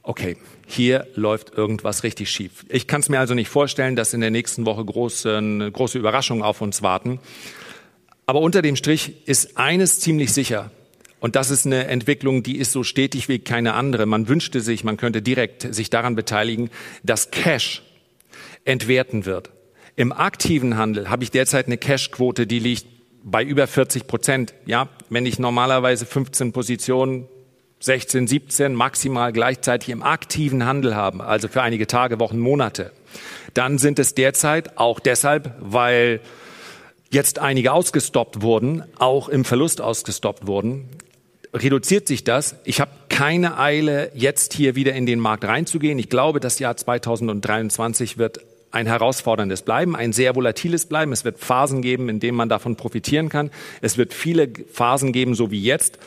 [0.07, 2.65] okay, hier läuft irgendwas richtig schief.
[2.69, 6.43] Ich kann es mir also nicht vorstellen, dass in der nächsten Woche große, große Überraschungen
[6.43, 7.19] auf uns warten.
[8.25, 10.71] Aber unter dem Strich ist eines ziemlich sicher.
[11.19, 14.05] Und das ist eine Entwicklung, die ist so stetig wie keine andere.
[14.05, 16.69] Man wünschte sich, man könnte direkt sich daran beteiligen,
[17.03, 17.83] dass Cash
[18.65, 19.51] entwerten wird.
[19.95, 22.85] Im aktiven Handel habe ich derzeit eine Cash-Quote, die liegt
[23.23, 24.53] bei über 40 Prozent.
[24.65, 27.27] Ja, wenn ich normalerweise 15 Positionen
[27.79, 32.91] 16, 17 maximal gleichzeitig im aktiven Handel haben, also für einige Tage, Wochen, Monate,
[33.53, 36.19] dann sind es derzeit auch deshalb, weil
[37.11, 40.89] jetzt einige ausgestoppt wurden, auch im Verlust ausgestoppt wurden,
[41.53, 42.55] reduziert sich das.
[42.65, 45.97] Ich habe keine Eile, jetzt hier wieder in den Markt reinzugehen.
[45.99, 51.11] Ich glaube, das Jahr 2023 wird ein herausforderndes bleiben, ein sehr volatiles bleiben.
[51.13, 53.49] Es wird Phasen geben, in denen man davon profitieren kann.
[53.81, 55.97] Es wird viele Phasen geben, so wie jetzt,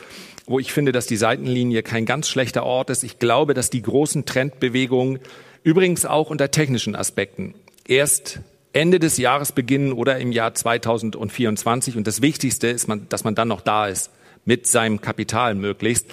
[0.51, 3.03] wo ich finde, dass die Seitenlinie kein ganz schlechter Ort ist.
[3.03, 5.19] Ich glaube, dass die großen Trendbewegungen
[5.63, 7.55] übrigens auch unter technischen Aspekten
[7.87, 8.39] erst
[8.73, 11.97] Ende des Jahres beginnen oder im Jahr 2024.
[11.97, 14.11] Und das Wichtigste ist, dass man dann noch da ist
[14.45, 16.07] mit seinem Kapital möglichst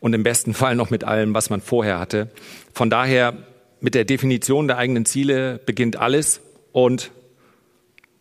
[0.00, 2.30] und im besten Fall noch mit allem, was man vorher hatte.
[2.72, 3.34] Von daher
[3.80, 6.40] mit der Definition der eigenen Ziele beginnt alles
[6.72, 7.10] und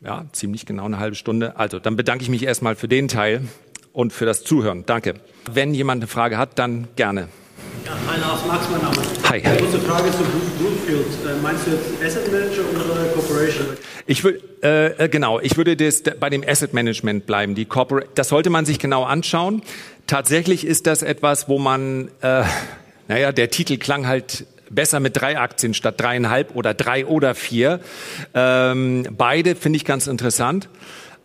[0.03, 1.57] ja, ziemlich genau eine halbe Stunde.
[1.57, 3.47] Also, dann bedanke ich mich erstmal für den Teil
[3.93, 4.85] und für das Zuhören.
[4.85, 5.15] Danke.
[5.51, 7.27] Wenn jemand eine Frage hat, dann gerne.
[7.85, 8.95] Ja, hi Lars, Max, mein Name.
[9.29, 9.41] Hi.
[9.43, 10.23] Eine kurze Frage zu
[10.57, 11.05] Bluefield.
[11.25, 13.65] Äh, meinst du jetzt Asset Manager oder Corporation?
[14.05, 17.55] Ich würde äh, äh, genau, ich würde das bei dem Asset Management bleiben.
[17.55, 19.61] Die Corporate, das sollte man sich genau anschauen.
[20.07, 22.43] Tatsächlich ist das etwas, wo man, äh,
[23.09, 27.81] naja, der Titel klang halt besser mit drei Aktien statt dreieinhalb oder drei oder vier.
[28.33, 30.69] Ähm, beide finde ich ganz interessant.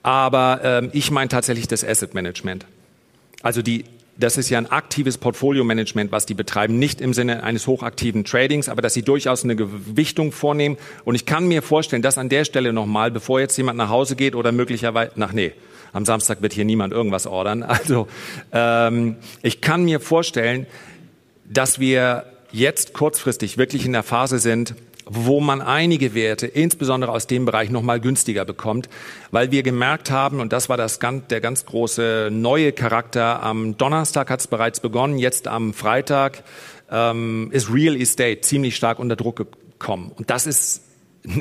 [0.02, 2.66] Aber ähm, ich meine tatsächlich das Asset Management.
[3.42, 3.84] Also die,
[4.18, 8.68] das ist ja ein aktives Portfolio-Management, was die betreiben, nicht im Sinne eines hochaktiven Tradings,
[8.68, 10.76] aber dass sie durchaus eine Gewichtung vornehmen.
[11.04, 14.16] Und ich kann mir vorstellen, dass an der Stelle nochmal, bevor jetzt jemand nach Hause
[14.16, 15.52] geht oder möglicherweise, nach nee,
[15.92, 17.62] am Samstag wird hier niemand irgendwas ordern.
[17.78, 18.08] Also
[18.52, 20.66] ähm, ich kann mir vorstellen,
[21.44, 24.74] dass wir jetzt kurzfristig wirklich in der Phase sind,
[25.08, 28.88] wo man einige Werte, insbesondere aus dem Bereich, nochmal günstiger bekommt,
[29.30, 34.30] weil wir gemerkt haben, und das war das, der ganz große neue Charakter, am Donnerstag
[34.30, 36.44] hat es bereits begonnen, jetzt am Freitag
[36.90, 40.12] ähm, ist Real Estate ziemlich stark unter Druck gekommen.
[40.16, 40.82] Und das ist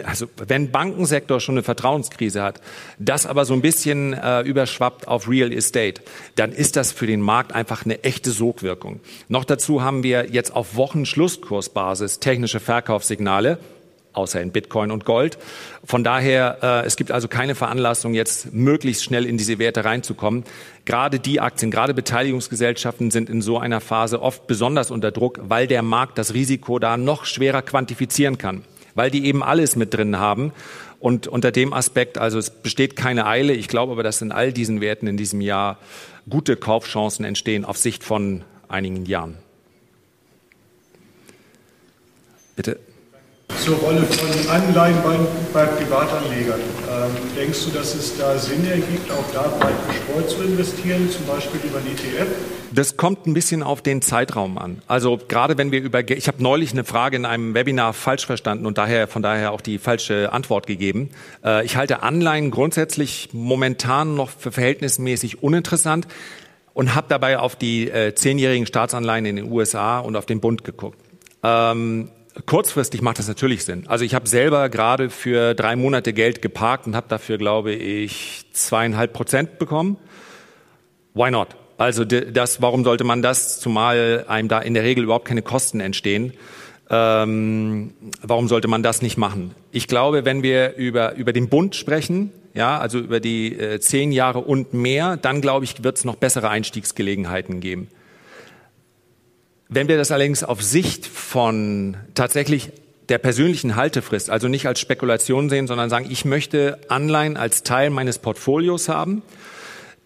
[0.05, 2.61] also wenn Bankensektor schon eine Vertrauenskrise hat,
[2.99, 6.01] das aber so ein bisschen äh, überschwappt auf Real Estate,
[6.35, 8.99] dann ist das für den Markt einfach eine echte Sogwirkung.
[9.27, 13.59] Noch dazu haben wir jetzt auf Wochenschlusskursbasis technische Verkaufssignale,
[14.13, 15.37] außer in Bitcoin und Gold.
[15.83, 20.43] Von daher, äh, es gibt also keine Veranlassung, jetzt möglichst schnell in diese Werte reinzukommen.
[20.85, 25.67] Gerade die Aktien, gerade Beteiligungsgesellschaften sind in so einer Phase oft besonders unter Druck, weil
[25.67, 28.63] der Markt das Risiko da noch schwerer quantifizieren kann
[28.97, 30.51] weil die eben alles mit drin haben.
[30.99, 33.53] Und unter dem Aspekt, also es besteht keine Eile.
[33.53, 35.77] Ich glaube aber, dass in all diesen Werten in diesem Jahr
[36.27, 39.37] gute Kaufchancen entstehen auf Sicht von einigen Jahren.
[42.55, 42.79] Bitte.
[43.63, 45.17] Zur Rolle von Anleihen bei,
[45.53, 46.59] bei Privatanlegern.
[46.59, 51.25] Ähm, denkst du, dass es da Sinn ergibt, auch da breit gestreut zu investieren, zum
[51.25, 52.27] Beispiel über einen ETF?
[52.71, 54.81] Das kommt ein bisschen auf den Zeitraum an.
[54.87, 58.65] Also gerade wenn wir über, ich habe neulich eine Frage in einem Webinar falsch verstanden
[58.65, 61.09] und daher von daher auch die falsche Antwort gegeben.
[61.43, 66.07] Äh, ich halte Anleihen grundsätzlich momentan noch für verhältnismäßig uninteressant
[66.73, 70.63] und habe dabei auf die äh, zehnjährigen Staatsanleihen in den USA und auf den Bund
[70.63, 70.99] geguckt.
[71.43, 72.11] Ähm,
[72.45, 73.85] kurzfristig macht das natürlich Sinn.
[73.87, 78.45] Also ich habe selber gerade für drei Monate Geld geparkt und habe dafür, glaube ich,
[78.51, 79.97] zweieinhalb Prozent bekommen.
[81.13, 81.49] Why not?
[81.77, 85.79] Also das, warum sollte man das, zumal einem da in der Regel überhaupt keine Kosten
[85.79, 86.33] entstehen?
[86.89, 89.53] Ähm, warum sollte man das nicht machen?
[89.71, 94.11] Ich glaube, wenn wir über, über den Bund sprechen, ja, also über die äh, zehn
[94.11, 97.89] Jahre und mehr, dann glaube ich, wird es noch bessere Einstiegsgelegenheiten geben.
[99.69, 102.71] Wenn wir das allerdings auf Sicht von tatsächlich
[103.09, 107.89] der persönlichen Haltefrist, also nicht als Spekulation sehen, sondern sagen, ich möchte Anleihen als Teil
[107.89, 109.23] meines Portfolios haben,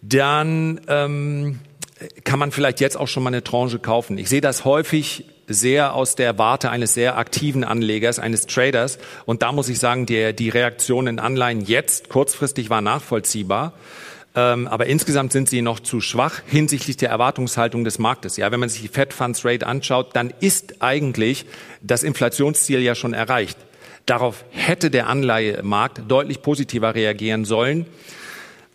[0.02, 1.60] dann ähm,
[2.24, 4.18] kann man vielleicht jetzt auch schon mal eine Tranche kaufen.
[4.18, 8.98] Ich sehe das häufig sehr aus der Warte eines sehr aktiven Anlegers, eines Traders.
[9.26, 13.74] Und da muss ich sagen, die, die Reaktion in Anleihen jetzt kurzfristig war nachvollziehbar.
[14.34, 18.36] Ähm, aber insgesamt sind sie noch zu schwach hinsichtlich der Erwartungshaltung des Marktes.
[18.36, 21.44] Ja, wenn man sich die Fed Funds Rate anschaut, dann ist eigentlich
[21.82, 23.58] das Inflationsziel ja schon erreicht.
[24.06, 27.86] Darauf hätte der Anleihemarkt deutlich positiver reagieren sollen,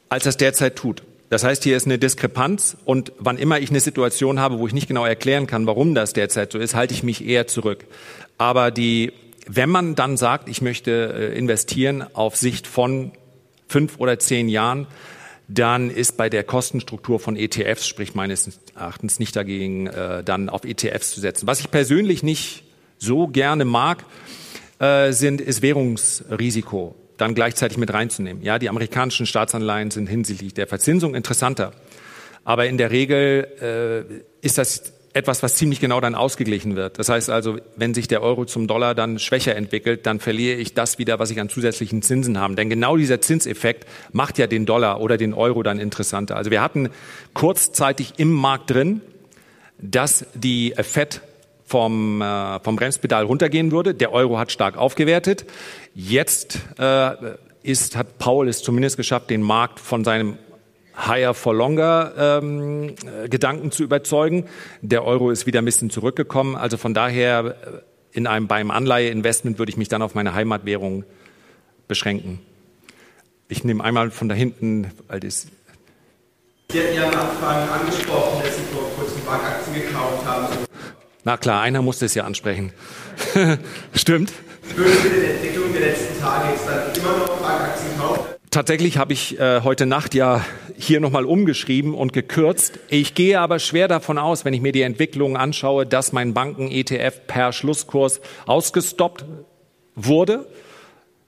[0.09, 1.03] als das derzeit tut.
[1.29, 4.73] Das heißt, hier ist eine Diskrepanz und wann immer ich eine Situation habe, wo ich
[4.73, 7.85] nicht genau erklären kann, warum das derzeit so ist, halte ich mich eher zurück.
[8.37, 9.11] Aber die,
[9.45, 13.11] wenn man dann sagt, ich möchte äh, investieren auf Sicht von
[13.67, 14.87] fünf oder zehn Jahren,
[15.47, 20.65] dann ist bei der Kostenstruktur von ETFs, sprich meines Erachtens nicht dagegen, äh, dann auf
[20.65, 21.47] ETFs zu setzen.
[21.47, 22.63] Was ich persönlich nicht
[22.97, 24.03] so gerne mag,
[24.79, 28.43] äh, sind, ist Währungsrisiko dann gleichzeitig mit reinzunehmen.
[28.43, 31.71] Ja, die amerikanischen Staatsanleihen sind hinsichtlich der Verzinsung interessanter.
[32.43, 33.47] Aber in der Regel
[34.41, 36.99] äh, ist das etwas, was ziemlich genau dann ausgeglichen wird.
[36.99, 40.75] Das heißt also, wenn sich der Euro zum Dollar dann schwächer entwickelt, dann verliere ich
[40.75, 42.55] das wieder, was ich an zusätzlichen Zinsen habe.
[42.55, 46.35] Denn genau dieser Zinseffekt macht ja den Dollar oder den Euro dann interessanter.
[46.35, 46.89] Also wir hatten
[47.33, 49.01] kurzzeitig im Markt drin,
[49.79, 51.21] dass die Fed
[51.65, 53.93] vom, äh, vom Bremspedal runtergehen würde.
[53.93, 55.45] Der Euro hat stark aufgewertet.
[55.95, 57.11] Jetzt äh,
[57.63, 60.37] ist, hat Paul es zumindest geschafft, den Markt von seinem
[60.97, 64.45] Higher for Longer ähm, äh, Gedanken zu überzeugen.
[64.81, 66.55] Der Euro ist wieder ein bisschen zurückgekommen.
[66.55, 71.03] Also von daher äh, in einem, beim Anleiheinvestment würde ich mich dann auf meine Heimatwährung
[71.87, 72.39] beschränken.
[73.47, 75.47] Ich nehme einmal von da hinten, weil das
[76.69, 80.47] Sie hatten ja Anfang angesprochen, dass Sie vor kurzem Bankaktien gekauft haben.
[81.23, 82.73] Na klar, einer musste es ja ansprechen.
[83.93, 84.33] Stimmt.
[84.75, 88.36] Würden Sie die Entwicklung der letzten Tage jetzt dann immer noch Bankaktien kaufen?
[88.49, 90.43] Tatsächlich habe ich äh, heute Nacht ja
[90.77, 92.79] hier nochmal umgeschrieben und gekürzt.
[92.87, 97.27] Ich gehe aber schwer davon aus, wenn ich mir die Entwicklungen anschaue, dass mein Banken-ETF
[97.27, 99.25] per Schlusskurs ausgestoppt
[99.95, 100.45] wurde.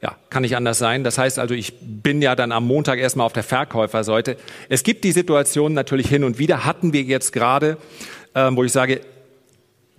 [0.02, 1.04] Ja, kann nicht anders sein.
[1.04, 4.38] Das heißt also, ich bin ja dann am Montag erstmal auf der Verkäuferseite.
[4.70, 7.78] Es gibt die Situation natürlich hin und wieder, hatten wir jetzt gerade,
[8.34, 9.02] äh, wo ich sage,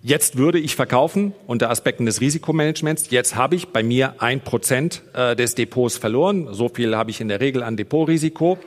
[0.02, 3.10] Jetzt würde ich verkaufen unter Aspekten des Risikomanagements.
[3.10, 6.48] Jetzt habe ich bei mir ein Prozent äh, des Depots verloren.
[6.52, 8.58] So viel habe ich in der Regel an Depotrisiko.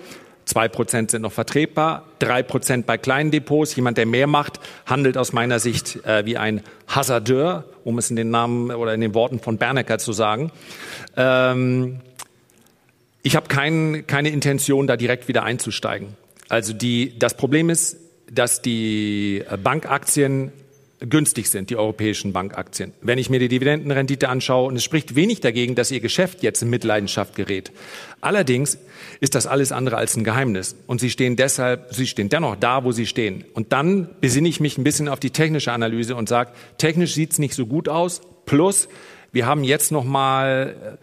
[0.46, 2.06] Zwei Prozent sind noch vertretbar.
[2.19, 3.76] Drei Prozent bei kleinen Depots.
[3.76, 8.15] Jemand, der mehr macht, handelt aus meiner Sicht äh, wie ein Hasardeur, um es in
[8.15, 10.52] den Namen oder in den Worten von Bernecker zu sagen.
[11.17, 12.02] Ähm,
[13.24, 16.10] ich habe kein, keine Intention, da direkt wieder einzusteigen.
[16.48, 17.98] Also die, das Problem ist,
[18.30, 20.52] dass die Bankaktien
[21.10, 22.94] günstig sind, die europäischen Bankaktien.
[23.02, 26.62] Wenn ich mir die Dividendenrendite anschaue, und es spricht wenig dagegen, dass ihr Geschäft jetzt
[26.62, 27.72] in Mitleidenschaft gerät.
[28.22, 28.78] Allerdings
[29.20, 30.76] ist das alles andere als ein Geheimnis.
[30.88, 33.44] Und sie stehen deshalb, sie stehen dennoch da, wo sie stehen.
[33.54, 37.39] Und dann besinne ich mich ein bisschen auf die technische Analyse und sage, technisch sieht's
[37.39, 38.22] nicht so gut aus.
[38.46, 38.88] Plus,
[39.32, 40.98] wir haben jetzt nochmal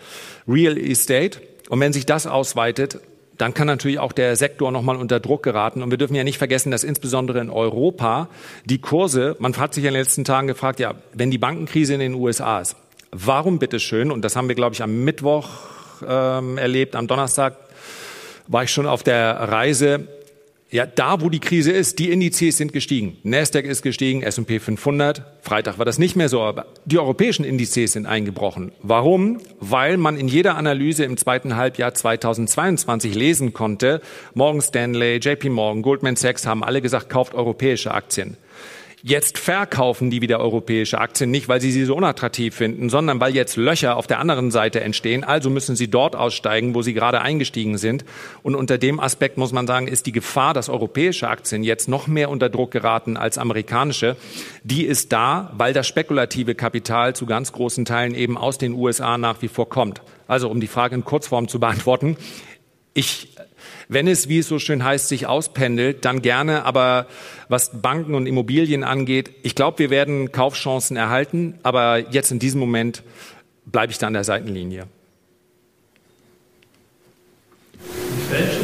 [0.48, 1.40] äh, Real Estate.
[1.68, 3.00] Und wenn sich das ausweitet,
[3.40, 5.82] dann kann natürlich auch der Sektor nochmal unter Druck geraten.
[5.82, 8.28] Und wir dürfen ja nicht vergessen, dass insbesondere in Europa
[8.66, 12.00] die Kurse, man hat sich in den letzten Tagen gefragt, ja, wenn die Bankenkrise in
[12.00, 12.76] den USA ist,
[13.12, 15.48] warum bitteschön, und das haben wir, glaube ich, am Mittwoch
[16.06, 17.56] ähm, erlebt, am Donnerstag
[18.46, 20.06] war ich schon auf der Reise,
[20.70, 23.18] ja, da, wo die Krise ist, die Indizes sind gestiegen.
[23.24, 25.22] Nasdaq ist gestiegen, S&P 500.
[25.42, 28.70] Freitag war das nicht mehr so, aber die europäischen Indizes sind eingebrochen.
[28.80, 29.40] Warum?
[29.58, 34.00] Weil man in jeder Analyse im zweiten Halbjahr 2022 lesen konnte,
[34.34, 38.36] Morgan Stanley, JP Morgan, Goldman Sachs haben alle gesagt, kauft europäische Aktien.
[39.02, 43.34] Jetzt verkaufen die wieder europäische Aktien, nicht weil sie sie so unattraktiv finden, sondern weil
[43.34, 45.24] jetzt Löcher auf der anderen Seite entstehen.
[45.24, 48.04] Also müssen sie dort aussteigen, wo sie gerade eingestiegen sind.
[48.42, 52.08] Und unter dem Aspekt muss man sagen, ist die Gefahr, dass europäische Aktien jetzt noch
[52.08, 54.16] mehr unter Druck geraten als amerikanische,
[54.64, 59.16] die ist da, weil das spekulative Kapital zu ganz großen Teilen eben aus den USA
[59.16, 60.02] nach wie vor kommt.
[60.28, 62.18] Also um die Frage in Kurzform zu beantworten,
[62.92, 63.34] ich
[63.90, 66.64] wenn es, wie es so schön heißt, sich auspendelt, dann gerne.
[66.64, 67.06] Aber
[67.48, 71.58] was Banken und Immobilien angeht, ich glaube, wir werden Kaufchancen erhalten.
[71.64, 73.02] Aber jetzt in diesem Moment
[73.66, 74.84] bleibe ich da an der Seitenlinie.
[78.30, 78.60] Welche?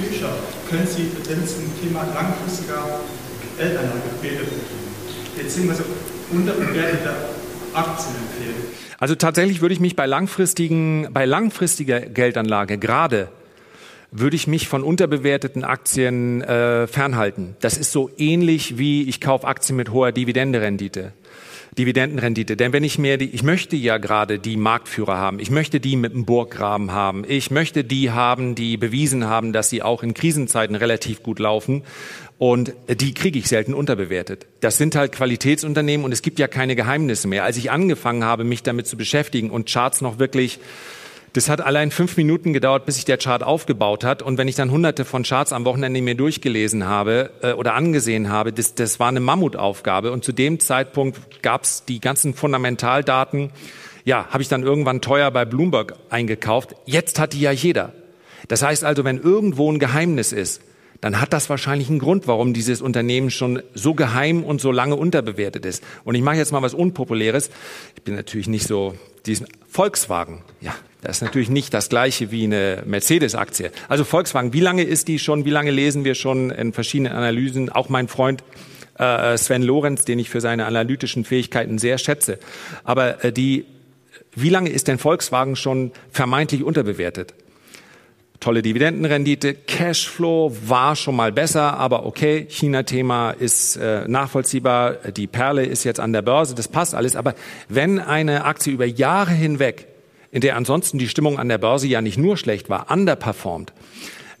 [0.00, 0.32] Bücher.
[0.70, 3.00] können Sie, wenn es zum Thema langfristiger
[3.58, 4.40] Geldanlage geht,
[5.36, 5.84] beziehungsweise
[6.32, 7.10] unterbewertete
[7.74, 8.54] Aktien empfehlen?
[8.98, 13.28] Also tatsächlich würde ich mich bei langfristigen, bei langfristiger Geldanlage gerade
[14.12, 17.56] würde ich mich von unterbewerteten Aktien äh, fernhalten.
[17.60, 21.12] Das ist so ähnlich wie ich kaufe Aktien mit hoher Dividendenrendite.
[21.78, 22.56] Dividendenrendite.
[22.56, 25.38] Denn wenn ich mir die, ich möchte ja gerade die Marktführer haben.
[25.38, 27.24] Ich möchte die mit dem Burggraben haben.
[27.26, 31.84] Ich möchte die haben, die bewiesen haben, dass sie auch in Krisenzeiten relativ gut laufen.
[32.38, 34.46] Und die kriege ich selten unterbewertet.
[34.60, 37.44] Das sind halt Qualitätsunternehmen und es gibt ja keine Geheimnisse mehr.
[37.44, 40.58] Als ich angefangen habe, mich damit zu beschäftigen und Charts noch wirklich
[41.32, 44.22] das hat allein fünf Minuten gedauert, bis sich der Chart aufgebaut hat.
[44.22, 48.30] Und wenn ich dann hunderte von Charts am Wochenende mir durchgelesen habe äh, oder angesehen
[48.30, 50.10] habe, das, das war eine Mammutaufgabe.
[50.10, 53.50] Und zu dem Zeitpunkt gab es die ganzen Fundamentaldaten.
[54.04, 56.74] Ja, habe ich dann irgendwann teuer bei Bloomberg eingekauft.
[56.84, 57.92] Jetzt hat die ja jeder.
[58.48, 60.62] Das heißt also, wenn irgendwo ein Geheimnis ist,
[61.00, 64.96] dann hat das wahrscheinlich einen Grund, warum dieses Unternehmen schon so geheim und so lange
[64.96, 65.82] unterbewertet ist.
[66.04, 67.50] Und ich mache jetzt mal was Unpopuläres.
[67.94, 70.42] Ich bin natürlich nicht so diesen Volkswagen.
[70.60, 73.70] Ja, das ist natürlich nicht das gleiche wie eine Mercedes-Aktie.
[73.88, 75.44] Also Volkswagen, wie lange ist die schon?
[75.44, 77.70] Wie lange lesen wir schon in verschiedenen Analysen?
[77.70, 78.44] Auch mein Freund
[78.98, 82.38] äh, Sven Lorenz, den ich für seine analytischen Fähigkeiten sehr schätze.
[82.84, 83.64] Aber äh, die,
[84.34, 87.34] wie lange ist denn Volkswagen schon vermeintlich unterbewertet?
[88.40, 95.64] Tolle Dividendenrendite, Cashflow war schon mal besser, aber okay, China-Thema ist äh, nachvollziehbar, die Perle
[95.64, 97.16] ist jetzt an der Börse, das passt alles.
[97.16, 97.34] Aber
[97.68, 99.89] wenn eine Aktie über Jahre hinweg
[100.32, 103.72] in der ansonsten die Stimmung an der Börse ja nicht nur schlecht war, underperformt,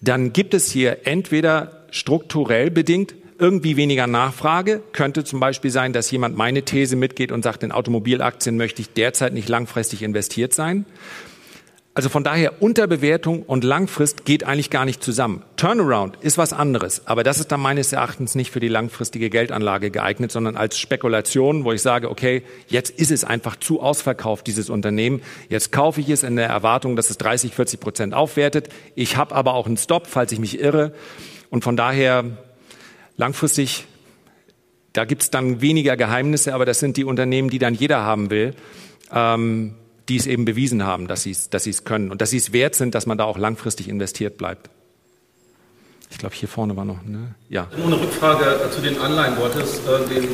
[0.00, 4.82] dann gibt es hier entweder strukturell bedingt irgendwie weniger Nachfrage.
[4.92, 8.92] Könnte zum Beispiel sein, dass jemand meine These mitgeht und sagt, in Automobilaktien möchte ich
[8.92, 10.84] derzeit nicht langfristig investiert sein.
[11.92, 15.42] Also von daher Unterbewertung und Langfrist geht eigentlich gar nicht zusammen.
[15.56, 19.90] Turnaround ist was anderes, aber das ist dann meines Erachtens nicht für die langfristige Geldanlage
[19.90, 24.70] geeignet, sondern als Spekulation, wo ich sage, okay, jetzt ist es einfach zu ausverkauft, dieses
[24.70, 25.20] Unternehmen.
[25.48, 28.68] Jetzt kaufe ich es in der Erwartung, dass es 30, 40 Prozent aufwertet.
[28.94, 30.92] Ich habe aber auch einen Stop, falls ich mich irre.
[31.50, 32.24] Und von daher
[33.16, 33.86] langfristig,
[34.92, 38.30] da gibt es dann weniger Geheimnisse, aber das sind die Unternehmen, die dann jeder haben
[38.30, 38.54] will.
[39.12, 39.74] Ähm,
[40.10, 42.52] die es eben bewiesen haben, dass sie es, dass es können und dass sie es
[42.52, 44.68] wert sind, dass man da auch langfristig investiert bleibt.
[46.10, 47.36] Ich glaube, hier vorne war noch, ne?
[47.48, 47.68] Ja.
[47.78, 49.36] Nur eine Rückfrage äh, zu den Anleihen.
[49.36, 50.26] Du hattest äh, den, äh,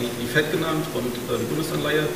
[0.00, 2.06] die, die FED genannt und äh, die Bundesanleihe.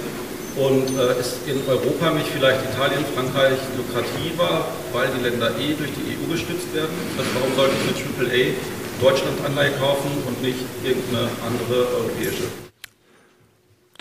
[0.55, 5.91] Und äh, ist in Europa nicht vielleicht Italien, Frankreich lukrativer, weil die Länder eh durch
[5.99, 6.95] die EU gestützt werden?
[7.19, 8.55] Also warum sollte ich mit AAA
[9.01, 12.45] Deutschland Anleihe kaufen und nicht irgendeine andere europäische?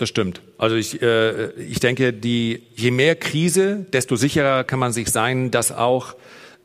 [0.02, 0.40] Das stimmt.
[0.58, 5.52] Also ich, äh, ich denke, die, je mehr Krise, desto sicherer kann man sich sein,
[5.52, 6.16] dass auch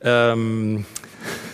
[0.02, 0.86] ähm,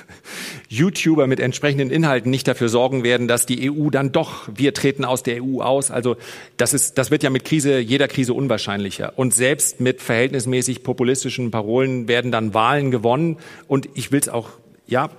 [0.70, 5.05] YouTuber mit entsprechenden Inhalten nicht dafür sorgen werden, dass die EU dann doch, wir treten
[5.05, 5.91] aus der EU aus.
[5.91, 6.16] Also
[6.57, 9.12] das, ist, das wird ja mit Krise, jeder Krise unwahrscheinlicher.
[9.16, 13.37] Und selbst mit verhältnismäßig populistischen Parolen werden dann Wahlen gewonnen.
[13.68, 14.49] Und ich will es auch,
[14.87, 15.11] ja,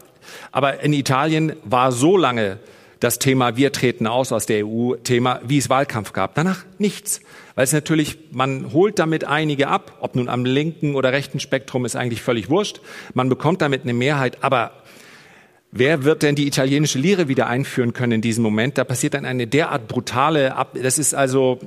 [0.52, 2.58] aber in Italien war so lange
[3.00, 6.36] das Thema Wir treten aus aus der EU-Thema, wie es Wahlkampf gab.
[6.36, 7.22] Danach nichts.
[7.56, 11.86] Weil es natürlich, man holt damit einige ab, ob nun am linken oder rechten Spektrum
[11.86, 12.82] ist eigentlich völlig wurscht.
[13.14, 14.72] Man bekommt damit eine Mehrheit, aber
[15.72, 18.78] wer wird denn die italienische Lire wieder einführen können in diesem Moment?
[18.78, 21.60] Da passiert dann eine derart brutale, Ab das ist also,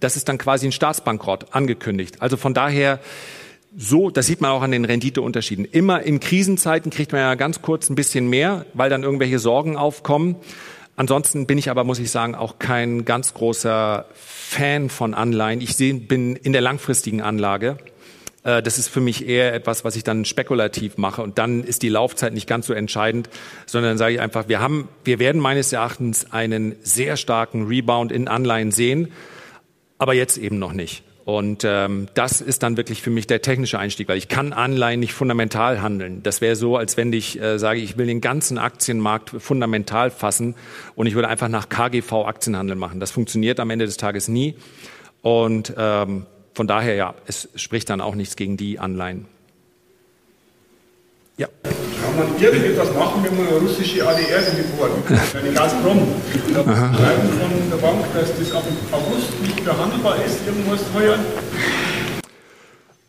[0.00, 2.22] das ist dann quasi ein Staatsbankrott angekündigt.
[2.22, 3.00] Also von daher,
[3.76, 5.64] so, das sieht man auch an den Renditeunterschieden.
[5.64, 9.76] Immer in Krisenzeiten kriegt man ja ganz kurz ein bisschen mehr, weil dann irgendwelche Sorgen
[9.76, 10.36] aufkommen.
[10.96, 15.62] Ansonsten bin ich aber, muss ich sagen, auch kein ganz großer Fan von Anleihen.
[15.62, 17.78] Ich bin in der langfristigen Anlage.
[18.44, 21.22] Äh, das ist für mich eher etwas, was ich dann spekulativ mache.
[21.22, 23.30] Und dann ist die Laufzeit nicht ganz so entscheidend,
[23.64, 28.28] sondern sage ich einfach, wir haben, wir werden meines Erachtens einen sehr starken Rebound in
[28.28, 29.12] Anleihen sehen,
[29.96, 31.04] aber jetzt eben noch nicht.
[31.24, 34.98] Und ähm, das ist dann wirklich für mich der technische Einstieg, weil ich kann Anleihen
[34.98, 36.22] nicht fundamental handeln.
[36.24, 40.56] Das wäre so, als wenn ich äh, sage, ich will den ganzen Aktienmarkt fundamental fassen
[40.96, 42.98] und ich würde einfach nach KGV Aktienhandel machen.
[42.98, 44.56] Das funktioniert am Ende des Tages nie.
[45.22, 49.26] Und ähm, von daher ja, es spricht dann auch nichts gegen die Anleihen.
[51.36, 51.48] Ja.
[52.02, 56.08] Kann man irgendetwas machen, wenn man eine russische ADR geworden eine Gazprom?
[56.52, 61.18] Da schreiben von der Bank, dass das ab August nicht mehr handelbar ist, irgendwas heuer.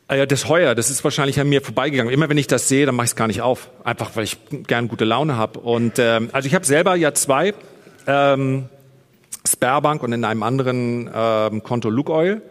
[0.07, 2.13] Ah ja, das Heuer, das ist wahrscheinlich an mir vorbeigegangen.
[2.13, 3.69] Immer wenn ich das sehe, dann mache ich es gar nicht auf.
[3.83, 4.37] Einfach, weil ich
[4.67, 5.59] gern gute Laune habe.
[5.59, 7.53] Und ähm, also ich habe selber ja zwei
[8.05, 8.69] ähm,
[9.47, 12.41] Sperrbank und in einem anderen ähm, Konto Lukoil.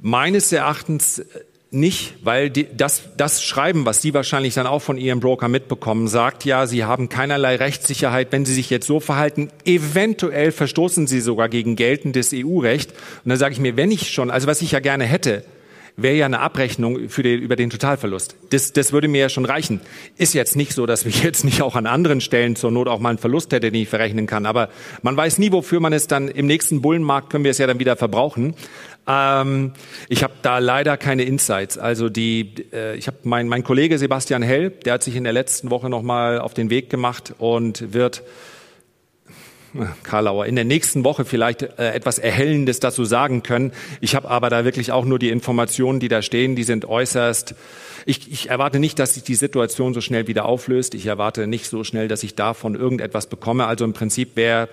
[0.00, 1.24] Meines Erachtens
[1.72, 6.08] nicht, weil die, das, das Schreiben, was Sie wahrscheinlich dann auch von Ihrem Broker mitbekommen,
[6.08, 9.50] sagt ja, Sie haben keinerlei Rechtssicherheit, wenn Sie sich jetzt so verhalten.
[9.64, 12.90] Eventuell verstoßen Sie sogar gegen geltendes EU-Recht.
[12.90, 15.44] Und dann sage ich mir, wenn ich schon, also was ich ja gerne hätte,
[15.96, 18.36] wäre ja eine Abrechnung für den, über den Totalverlust.
[18.50, 19.80] Das, das würde mir ja schon reichen.
[20.16, 23.00] Ist jetzt nicht so, dass ich jetzt nicht auch an anderen Stellen zur Not auch
[23.00, 24.46] mal einen Verlust hätte, den ich verrechnen kann.
[24.46, 24.70] Aber
[25.02, 27.78] man weiß nie, wofür man es dann im nächsten Bullenmarkt können wir es ja dann
[27.78, 28.54] wieder verbrauchen.
[29.10, 29.72] Ähm,
[30.08, 31.78] ich habe da leider keine Insights.
[31.78, 35.32] Also die, äh, ich habe mein, mein Kollege Sebastian Hell, der hat sich in der
[35.32, 38.22] letzten Woche noch mal auf den Weg gemacht und wird
[40.02, 43.72] Karlauer, in der nächsten Woche vielleicht äh, etwas Erhellendes dazu sagen können.
[44.00, 47.54] Ich habe aber da wirklich auch nur die Informationen, die da stehen, die sind äußerst.
[48.06, 50.94] Ich, ich erwarte nicht, dass sich die Situation so schnell wieder auflöst.
[50.94, 53.66] Ich erwarte nicht so schnell, dass ich davon irgendetwas bekomme.
[53.66, 54.68] Also im Prinzip wäre,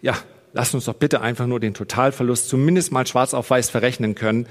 [0.00, 0.14] ja,
[0.54, 4.46] lasst uns doch bitte einfach nur den Totalverlust zumindest mal schwarz auf weiß verrechnen können.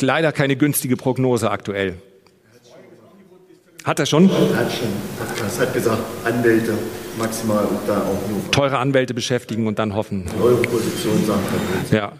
[0.00, 1.96] Leider keine günstige Prognose aktuell.
[3.84, 4.30] Hat er schon?
[4.30, 4.88] Hat schon.
[5.38, 6.78] Das hat gesagt, Anwälte
[7.18, 8.50] maximal und da auch nur.
[8.52, 10.24] Teure Anwälte beschäftigen und dann hoffen.
[10.40, 11.40] Eure Position sagt
[11.90, 11.98] er.
[11.98, 12.12] Ja,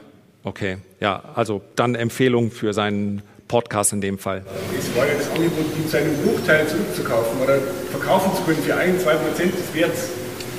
[0.42, 0.78] okay.
[1.00, 4.44] Ja, also dann Empfehlung für seinen Podcast in dem Fall.
[4.76, 7.58] Es war ja das Angebot, ihn zu einem Bruchteil zurückzukaufen oder
[7.90, 10.08] verkaufen zu können für ein, zwei Prozent des Werts.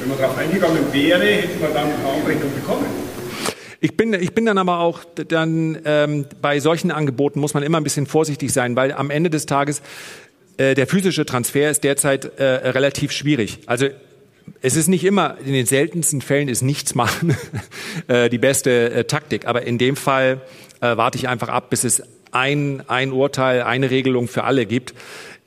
[0.04, 2.86] Wenn man darauf eingegangen wäre, hätte man dann eine Anrechnung bekommen.
[3.80, 7.80] Ich bin, ich bin dann aber auch dann ähm, bei solchen Angeboten muss man immer
[7.80, 9.82] ein bisschen vorsichtig sein, weil am Ende des Tages
[10.58, 13.60] äh, der physische Transfer ist derzeit äh, relativ schwierig.
[13.66, 13.88] Also
[14.62, 17.38] es ist nicht immer, in den seltensten Fällen ist nichts machen
[18.10, 19.48] äh, die beste äh, Taktik.
[19.48, 20.42] Aber in dem Fall
[20.82, 24.94] äh, warte ich einfach ab, bis es ein, ein Urteil, eine Regelung für alle gibt.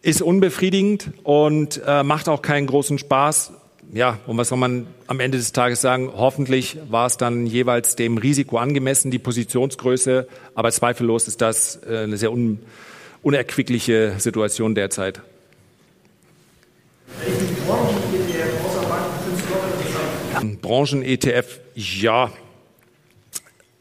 [0.00, 3.52] Ist unbefriedigend und äh, macht auch keinen großen Spaß.
[3.92, 6.10] Ja, und was soll man am Ende des Tages sagen?
[6.14, 10.26] Hoffentlich war es dann jeweils dem Risiko angemessen, die Positionsgröße.
[10.54, 12.58] Aber zweifellos ist das äh, eine sehr un,
[13.22, 15.22] unerquickliche Situation derzeit.
[20.66, 22.30] Branchen-ETF, ja,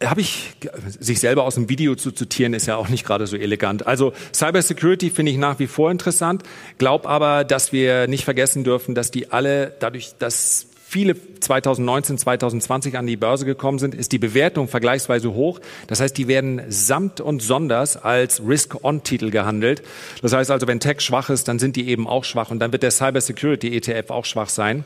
[0.04, 0.54] habe ich,
[1.00, 3.88] sich selber aus dem Video zu zitieren, ist ja auch nicht gerade so elegant.
[3.88, 6.44] Also Cybersecurity finde ich nach wie vor interessant,
[6.78, 12.98] glaube aber, dass wir nicht vergessen dürfen, dass die alle, dadurch, dass viele 2019, 2020
[12.98, 15.60] an die Börse gekommen sind, ist die Bewertung vergleichsweise hoch.
[15.88, 19.82] Das heißt, die werden samt und sonders als Risk-On-Titel gehandelt.
[20.22, 22.72] Das heißt also, wenn Tech schwach ist, dann sind die eben auch schwach und dann
[22.72, 24.86] wird der Cybersecurity ETF auch schwach sein.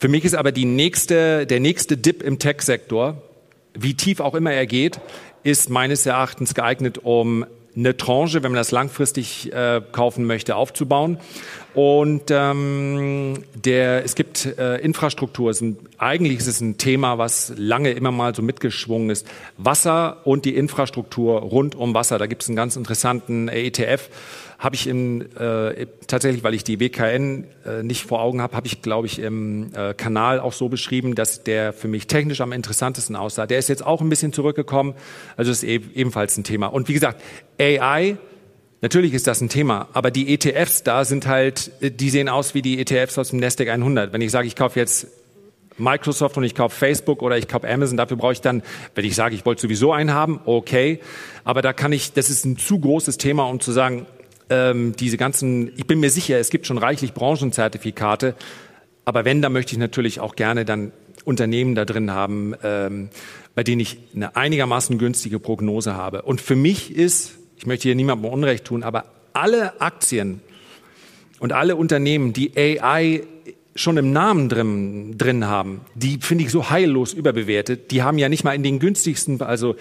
[0.00, 3.22] Für mich ist aber die nächste, der nächste Dip im Tech-Sektor,
[3.74, 5.00] wie tief auch immer er geht,
[5.42, 7.44] ist meines Erachtens geeignet, um
[7.76, 11.18] eine Tranche, wenn man das langfristig äh, kaufen möchte, aufzubauen.
[11.74, 15.50] Und ähm, der, es gibt äh, Infrastruktur.
[15.50, 19.26] Es ein, eigentlich ist es ein Thema, was lange immer mal so mitgeschwungen ist.
[19.56, 22.18] Wasser und die Infrastruktur rund um Wasser.
[22.18, 24.08] Da gibt es einen ganz interessanten ETF
[24.64, 28.66] habe ich in, äh, tatsächlich, weil ich die WKN äh, nicht vor Augen habe, habe
[28.66, 32.52] ich, glaube ich, im äh, Kanal auch so beschrieben, dass der für mich technisch am
[32.52, 33.46] interessantesten aussah.
[33.46, 34.94] Der ist jetzt auch ein bisschen zurückgekommen,
[35.36, 36.68] also ist e ebenfalls ein Thema.
[36.68, 37.20] Und wie gesagt,
[37.60, 38.16] AI,
[38.84, 42.54] natürlich ist das ein Thema, aber die ETFs da sind halt, äh, die sehen aus
[42.54, 44.12] wie die ETFs aus dem Nasdaq 100.
[44.12, 45.06] Wenn ich sage, ich kaufe jetzt
[45.78, 48.62] Microsoft und ich kaufe Facebook oder ich kaufe Amazon, dafür brauche ich dann,
[48.94, 51.00] wenn ich sage, ich wollte sowieso einen haben, okay.
[51.44, 54.06] Aber da kann ich, das ist ein zu großes Thema, um zu sagen,
[54.50, 58.34] ähm, diese ganzen, ich bin mir sicher, es gibt schon reichlich Branchenzertifikate,
[59.06, 60.92] aber wenn, dann möchte ich natürlich auch gerne dann
[61.24, 63.08] Unternehmen da drin haben, ähm,
[63.54, 66.22] bei denen ich eine einigermaßen günstige Prognose habe.
[66.22, 70.40] Und für mich ist, ich möchte hier niemandem Unrecht tun, aber alle Aktien
[71.38, 73.22] und alle Unternehmen, die AI
[73.74, 77.90] schon im Namen drin, drin haben, die finde ich so heillos überbewertet.
[77.90, 79.74] Die haben ja nicht mal in den günstigsten, also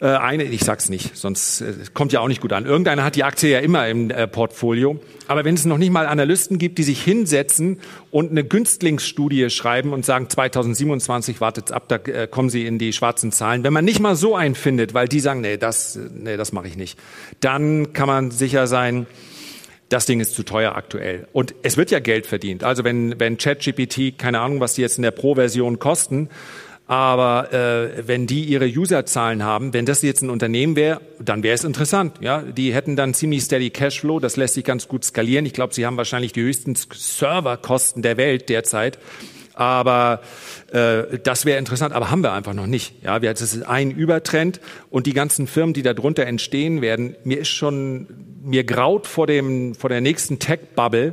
[0.00, 2.66] äh, eine, ich sag's nicht, sonst äh, kommt ja auch nicht gut an.
[2.66, 5.00] Irgendeiner hat die Aktie ja immer im äh, Portfolio.
[5.26, 7.80] Aber wenn es noch nicht mal Analysten gibt, die sich hinsetzen
[8.10, 12.92] und eine Günstlingsstudie schreiben und sagen, 2027 wartet ab, da äh, kommen sie in die
[12.92, 13.64] schwarzen Zahlen.
[13.64, 16.68] Wenn man nicht mal so einen findet, weil die sagen, nee, das, nee, das mache
[16.68, 16.98] ich nicht,
[17.40, 19.06] dann kann man sicher sein,
[19.88, 21.26] das Ding ist zu teuer aktuell.
[21.32, 22.62] Und es wird ja Geld verdient.
[22.62, 26.28] Also wenn, wenn ChatGPT, keine Ahnung, was die jetzt in der Pro-Version kosten,
[26.88, 31.54] aber äh, wenn die ihre Userzahlen haben, wenn das jetzt ein Unternehmen wäre, dann wäre
[31.54, 32.14] es interessant.
[32.20, 34.20] Ja, die hätten dann ziemlich steady Cashflow.
[34.20, 35.44] Das lässt sich ganz gut skalieren.
[35.44, 38.98] Ich glaube, sie haben wahrscheinlich die höchsten Serverkosten der Welt derzeit.
[39.52, 40.22] Aber
[40.72, 42.94] äh, das wäre interessant, aber haben wir einfach noch nicht.
[43.04, 44.58] Ja, wir, das ist ein Übertrend
[44.88, 48.06] und die ganzen Firmen, die darunter entstehen werden, mir ist schon,
[48.42, 51.12] mir graut vor dem, vor der nächsten Tech-Bubble,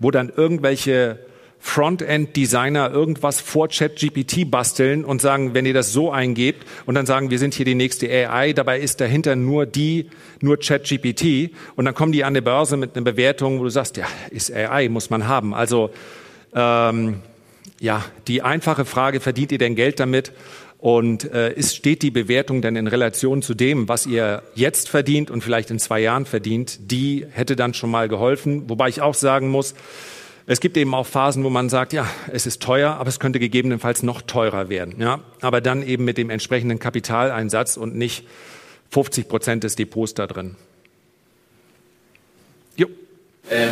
[0.00, 1.18] wo dann irgendwelche
[1.66, 7.30] Frontend-Designer irgendwas vor ChatGPT basteln und sagen, wenn ihr das so eingebt und dann sagen,
[7.30, 10.10] wir sind hier die nächste AI, dabei ist dahinter nur die,
[10.40, 13.96] nur ChatGPT und dann kommen die an der Börse mit einer Bewertung, wo du sagst,
[13.96, 15.54] ja, ist AI, muss man haben.
[15.54, 15.90] Also
[16.54, 17.22] ähm,
[17.80, 20.32] ja, die einfache Frage, verdient ihr denn Geld damit?
[20.78, 25.30] Und äh, ist, steht die Bewertung denn in Relation zu dem, was ihr jetzt verdient
[25.30, 26.90] und vielleicht in zwei Jahren verdient?
[26.92, 28.68] Die hätte dann schon mal geholfen.
[28.68, 29.74] Wobei ich auch sagen muss,
[30.46, 33.38] es gibt eben auch Phasen, wo man sagt, ja, es ist teuer, aber es könnte
[33.38, 34.96] gegebenenfalls noch teurer werden.
[34.98, 38.26] Ja, aber dann eben mit dem entsprechenden Kapitaleinsatz und nicht
[38.90, 40.56] 50 Prozent des Depots da drin.
[42.76, 42.88] Jo.
[43.50, 43.70] Ähm,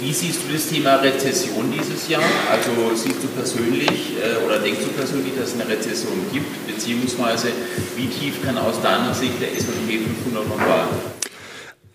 [0.00, 2.22] wie siehst du das Thema Rezession dieses Jahr?
[2.48, 6.66] Also siehst du persönlich äh, oder denkst du persönlich, dass es eine Rezession gibt?
[6.68, 7.48] Beziehungsweise
[7.96, 10.88] wie tief kann aus deiner Sicht der S&P 500 noch fallen?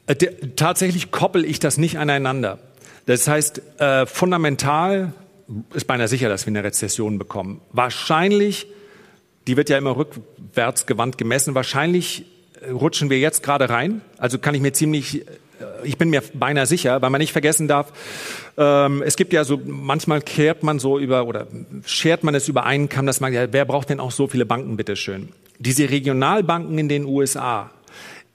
[0.07, 0.15] Äh,
[0.57, 2.59] tatsächlich koppel ich das nicht aneinander.
[3.05, 5.13] Das heißt, äh, fundamental
[5.73, 7.61] ist beinahe sicher, dass wir eine Rezession bekommen.
[7.71, 8.67] Wahrscheinlich,
[9.47, 12.25] die wird ja immer rückwärts gewandt gemessen, wahrscheinlich
[12.61, 14.01] äh, rutschen wir jetzt gerade rein.
[14.17, 15.25] Also kann ich mir ziemlich, äh,
[15.83, 17.91] ich bin mir beinahe sicher, weil man nicht vergessen darf,
[18.57, 21.47] ähm, es gibt ja so, manchmal kehrt man so über oder
[21.85, 24.45] schert man es über einen Kamm, dass man, ja, wer braucht denn auch so viele
[24.45, 25.29] Banken, bitteschön?
[25.59, 27.71] Diese Regionalbanken in den USA,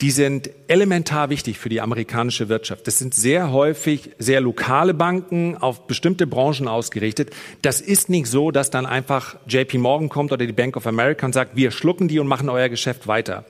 [0.01, 2.87] die sind elementar wichtig für die amerikanische Wirtschaft.
[2.87, 7.31] Das sind sehr häufig sehr lokale Banken auf bestimmte Branchen ausgerichtet.
[7.63, 11.27] Das ist nicht so, dass dann einfach JP Morgan kommt oder die Bank of America
[11.27, 13.45] und sagt, wir schlucken die und machen euer Geschäft weiter.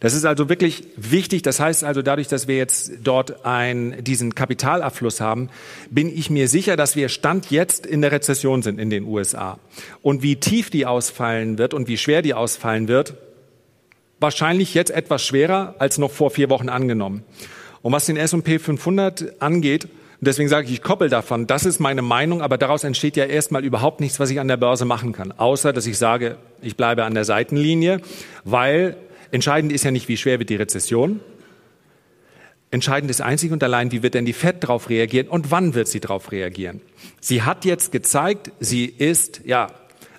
[0.00, 1.42] Das ist also wirklich wichtig.
[1.42, 5.48] Das heißt also, dadurch, dass wir jetzt dort ein, diesen Kapitalabfluss haben,
[5.90, 9.58] bin ich mir sicher, dass wir Stand jetzt in der Rezession sind in den USA.
[10.02, 13.14] Und wie tief die ausfallen wird und wie schwer die ausfallen wird,
[14.20, 17.24] wahrscheinlich jetzt etwas schwerer als noch vor vier Wochen angenommen.
[17.82, 19.88] Und was den S&P 500 angeht,
[20.20, 23.64] deswegen sage ich, ich koppel davon, das ist meine Meinung, aber daraus entsteht ja erstmal
[23.64, 27.04] überhaupt nichts, was ich an der Börse machen kann, außer dass ich sage, ich bleibe
[27.04, 28.00] an der Seitenlinie,
[28.44, 28.96] weil
[29.30, 31.20] entscheidend ist ja nicht, wie schwer wird die Rezession.
[32.70, 35.86] Entscheidend ist einzig und allein, wie wird denn die Fed darauf reagieren und wann wird
[35.86, 36.80] sie darauf reagieren.
[37.20, 39.68] Sie hat jetzt gezeigt, sie ist ja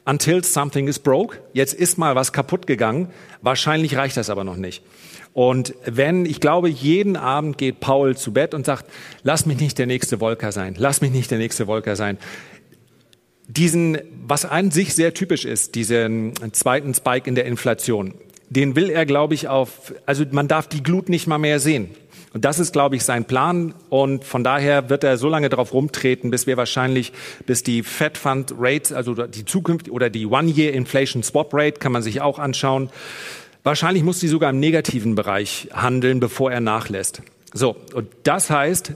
[0.05, 1.39] until something is broke.
[1.53, 3.09] Jetzt ist mal was kaputt gegangen.
[3.41, 4.83] Wahrscheinlich reicht das aber noch nicht.
[5.33, 8.85] Und wenn, ich glaube, jeden Abend geht Paul zu Bett und sagt,
[9.23, 12.17] lass mich nicht der nächste Volker sein, lass mich nicht der nächste Volker sein.
[13.47, 18.13] Diesen, was an sich sehr typisch ist, diesen zweiten Spike in der Inflation,
[18.49, 21.89] den will er, glaube ich, auf, also man darf die Glut nicht mal mehr sehen.
[22.35, 23.73] Und das ist, glaube ich, sein Plan.
[23.89, 27.13] Und von daher wird er so lange darauf rumtreten, bis wir wahrscheinlich,
[27.45, 31.93] bis die Fed Fund Rate, also die Zukunft oder die One-Year Inflation Swap Rate, kann
[31.93, 32.89] man sich auch anschauen.
[33.63, 37.21] Wahrscheinlich muss sie sogar im negativen Bereich handeln, bevor er nachlässt.
[37.53, 37.77] So.
[37.93, 38.91] Und das heißt,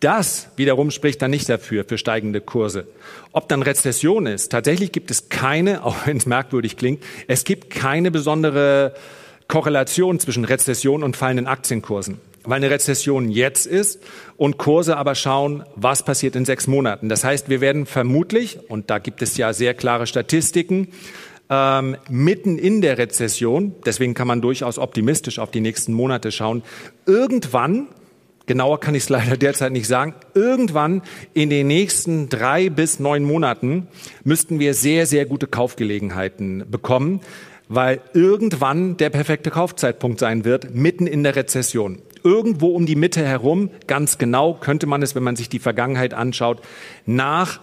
[0.00, 2.86] das wiederum spricht dann nicht dafür, für steigende Kurse.
[3.32, 7.70] Ob dann Rezession ist, tatsächlich gibt es keine, auch wenn es merkwürdig klingt, es gibt
[7.70, 8.92] keine besondere
[9.48, 14.00] Korrelation zwischen Rezession und fallenden Aktienkursen weil eine Rezession jetzt ist
[14.36, 17.08] und Kurse aber schauen, was passiert in sechs Monaten.
[17.08, 20.88] Das heißt, wir werden vermutlich, und da gibt es ja sehr klare Statistiken,
[21.50, 26.62] ähm, mitten in der Rezession, deswegen kann man durchaus optimistisch auf die nächsten Monate schauen,
[27.06, 27.88] irgendwann,
[28.46, 33.24] genauer kann ich es leider derzeit nicht sagen, irgendwann in den nächsten drei bis neun
[33.24, 33.88] Monaten
[34.22, 37.20] müssten wir sehr, sehr gute Kaufgelegenheiten bekommen
[37.68, 43.24] weil irgendwann der perfekte Kaufzeitpunkt sein wird, mitten in der Rezession irgendwo um die Mitte
[43.24, 46.60] herum, ganz genau könnte man es, wenn man sich die Vergangenheit anschaut,
[47.06, 47.60] nach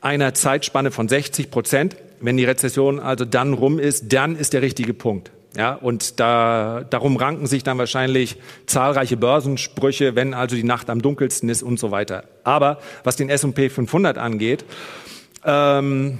[0.00, 4.62] einer Zeitspanne von 60 Prozent, wenn die Rezession also dann rum ist, dann ist der
[4.62, 5.30] richtige Punkt.
[5.56, 8.36] Ja, und da, darum ranken sich dann wahrscheinlich
[8.66, 12.24] zahlreiche Börsensprüche, wenn also die Nacht am dunkelsten ist und so weiter.
[12.44, 14.64] Aber was den S&P 500 angeht,
[15.44, 16.18] ähm,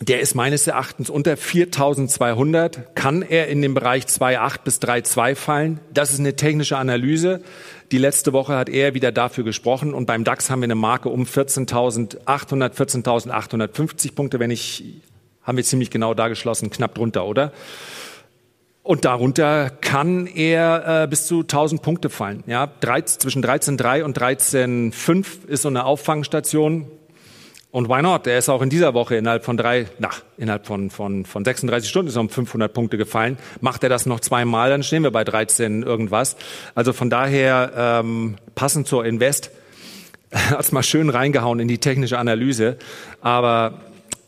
[0.00, 2.94] der ist meines Erachtens unter 4200.
[2.94, 5.80] Kann er in den Bereich 2,8 bis 3,2 fallen?
[5.92, 7.40] Das ist eine technische Analyse.
[7.92, 11.08] Die letzte Woche hat er wieder dafür gesprochen und beim DAX haben wir eine Marke
[11.08, 14.38] um 14.800, 14.850 Punkte.
[14.38, 14.84] Wenn ich,
[15.42, 17.52] haben wir ziemlich genau da geschlossen, knapp drunter, oder?
[18.82, 22.44] Und darunter kann er äh, bis zu 1000 Punkte fallen.
[22.46, 26.86] Ja, 13, zwischen 13,3 und 13,5 ist so eine Auffangstation.
[27.76, 28.26] Und why not?
[28.26, 30.08] Er ist auch in dieser Woche innerhalb von drei, na,
[30.38, 33.36] innerhalb von, von, von 36 Stunden ist er um 500 Punkte gefallen.
[33.60, 36.36] Macht er das noch zweimal, dann stehen wir bei 13 irgendwas.
[36.74, 39.50] Also von daher, ähm, passend zur Invest,
[40.32, 42.78] hat's mal schön reingehauen in die technische Analyse.
[43.20, 43.74] Aber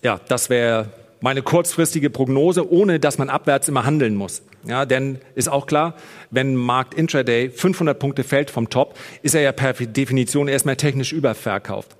[0.03, 0.91] ja, das wäre
[1.23, 4.43] meine kurzfristige Prognose, ohne dass man abwärts immer handeln muss.
[4.65, 5.95] Ja, denn ist auch klar,
[6.31, 11.15] wenn Markt Intraday 500 Punkte fällt vom Top, ist er ja per Definition erstmal technisch
[11.15, 11.97] überverkauft.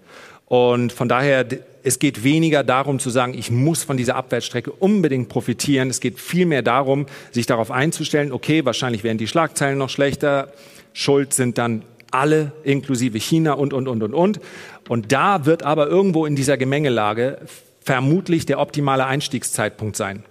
[0.49, 1.47] Und von daher,
[1.83, 5.91] es geht weniger darum zu sagen, ich muss von dieser Abwärtsstrecke unbedingt profitieren.
[5.91, 10.53] Es geht vielmehr darum, sich darauf einzustellen, okay, wahrscheinlich werden die Schlagzeilen noch schlechter.
[10.95, 14.41] Schuld sind dann alle, inklusive China und, und, und, und, und.
[14.89, 17.39] Und da wird aber irgendwo in dieser Gemengelage
[17.81, 20.25] vermutlich der optimale Einstiegszeitpunkt sein.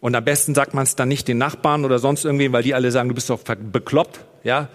[0.00, 2.74] Und am besten sagt man es dann nicht den Nachbarn oder sonst irgendwen, weil die
[2.74, 4.68] alle sagen, du bist doch bekloppt, ja.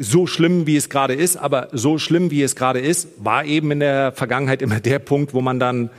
[0.00, 3.72] So schlimm, wie es gerade ist, aber so schlimm, wie es gerade ist, war eben
[3.72, 5.90] in der Vergangenheit immer der Punkt, wo man dann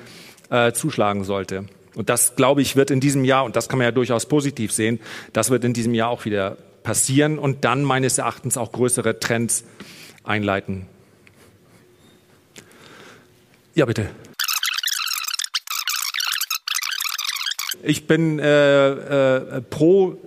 [0.49, 1.65] äh, zuschlagen sollte.
[1.95, 4.71] Und das, glaube ich, wird in diesem Jahr, und das kann man ja durchaus positiv
[4.71, 5.01] sehen,
[5.33, 9.65] das wird in diesem Jahr auch wieder passieren und dann meines Erachtens auch größere Trends
[10.23, 10.85] einleiten.
[13.75, 14.09] Ja, bitte.
[17.83, 18.89] Ich bin äh,
[19.57, 20.17] äh, pro,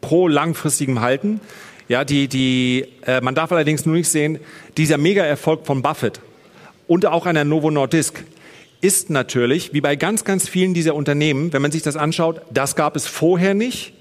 [0.00, 1.40] pro langfristigem Halten.
[1.88, 4.40] Ja, die, die, äh, man darf allerdings nur nicht sehen,
[4.76, 6.20] dieser Mega-Erfolg von Buffett
[6.88, 8.24] und auch einer Novo Nordisk
[8.80, 12.76] ist natürlich, wie bei ganz, ganz vielen dieser Unternehmen, wenn man sich das anschaut, das
[12.76, 13.94] gab es vorher nicht.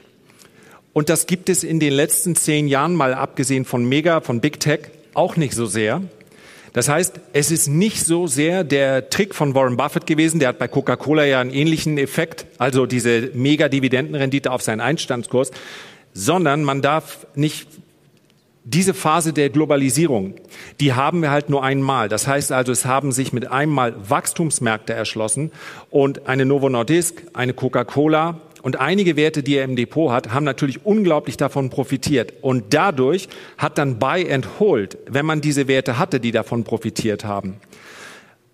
[0.94, 4.60] Und das gibt es in den letzten zehn Jahren, mal abgesehen von Mega, von Big
[4.60, 4.80] Tech,
[5.14, 6.02] auch nicht so sehr.
[6.74, 10.60] Das heißt, es ist nicht so sehr der Trick von Warren Buffett gewesen, der hat
[10.60, 15.52] bei Coca-Cola ja einen ähnlichen Effekt, also diese mega Dividendenrendite auf seinen Einstandskurs,
[16.16, 17.68] sondern man darf nicht
[18.63, 20.34] diese Phase der Globalisierung,
[20.80, 22.09] die haben wir halt nur einmal.
[22.09, 25.51] Das heißt also, es haben sich mit einmal Wachstumsmärkte erschlossen
[25.91, 30.43] und eine Novo Nordisk, eine Coca-Cola, und einige Werte, die er im Depot hat, haben
[30.43, 32.34] natürlich unglaublich davon profitiert.
[32.41, 37.26] Und dadurch hat dann Buy and Hold, wenn man diese Werte hatte, die davon profitiert
[37.26, 37.57] haben,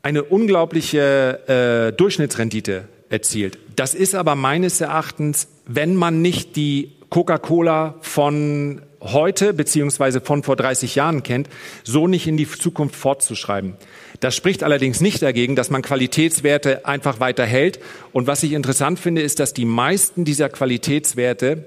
[0.02, 3.58] eine unglaubliche äh, Durchschnittsrendite erzielt.
[3.78, 10.56] Das ist aber meines Erachtens, wenn man nicht die Coca-Cola von heute beziehungsweise von vor
[10.56, 11.50] 30 Jahren kennt,
[11.84, 13.74] so nicht in die Zukunft fortzuschreiben.
[14.22, 17.82] Das spricht allerdings nicht dagegen, dass man Qualitätswerte einfach weiter hält.
[18.14, 21.66] Und was ich interessant finde, ist, dass die meisten dieser Qualitätswerte,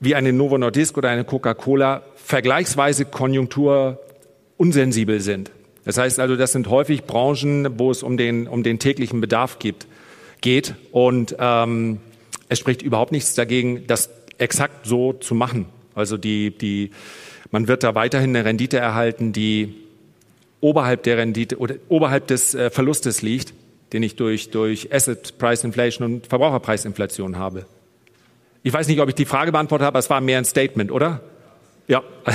[0.00, 5.50] wie eine Novo Nordisk oder eine Coca-Cola, vergleichsweise konjunkturunsensibel sind.
[5.86, 9.60] Das heißt also, das sind häufig Branchen, wo es um den, um den täglichen Bedarf
[9.60, 9.86] gibt,
[10.42, 10.74] geht.
[10.92, 12.00] Und ähm,
[12.50, 15.66] es spricht überhaupt nichts dagegen, das exakt so zu machen.
[15.94, 16.90] Also die, die,
[17.50, 19.74] man wird da weiterhin eine Rendite erhalten, die
[20.60, 23.52] oberhalb der Rendite oder oberhalb des äh, Verlustes liegt,
[23.92, 27.66] den ich durch, durch Asset Price Inflation und Verbraucherpreisinflation habe.
[28.62, 30.90] Ich weiß nicht, ob ich die Frage beantwortet habe, aber es war mehr ein Statement,
[30.90, 31.20] oder?
[31.86, 32.02] Ja.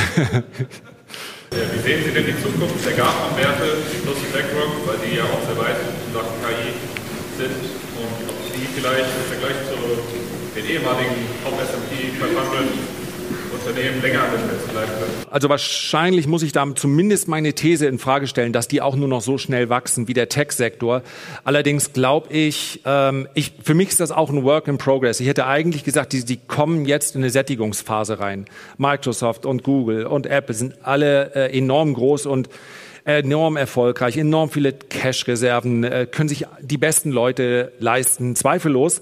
[1.51, 5.57] Wie sehen Sie denn die Zukunft der Gartner-Werte plus BlackRock, weil die ja auch sehr
[5.57, 6.73] weit in Sachen KI
[7.37, 11.15] sind und ob die vielleicht im Vergleich zu den ehemaligen
[11.45, 12.63] auch S&P 500
[13.53, 15.25] Unternehmen länger an der Spitze bleiben können.
[15.31, 19.07] Also wahrscheinlich muss ich da zumindest meine These in Frage stellen, dass die auch nur
[19.07, 21.01] noch so schnell wachsen wie der Tech-Sektor.
[21.45, 25.21] Allerdings glaube ich, ähm, ich, für mich ist das auch ein Work in Progress.
[25.21, 28.45] Ich hätte eigentlich gesagt, die, die kommen jetzt in eine Sättigungsphase rein.
[28.77, 32.49] Microsoft und Google und Apple sind alle äh, enorm groß und
[33.05, 39.01] enorm erfolgreich, enorm viele Cash-Reserven, äh, können sich die besten Leute leisten, zweifellos.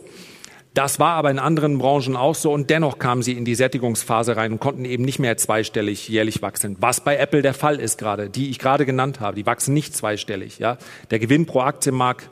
[0.73, 4.37] Das war aber in anderen Branchen auch so und dennoch kamen sie in die Sättigungsphase
[4.37, 6.77] rein und konnten eben nicht mehr zweistellig jährlich wachsen.
[6.79, 9.93] Was bei Apple der Fall ist gerade, die ich gerade genannt habe, die wachsen nicht
[9.93, 10.59] zweistellig.
[10.59, 10.77] Ja,
[11.09, 12.29] der Gewinn pro Aktie mag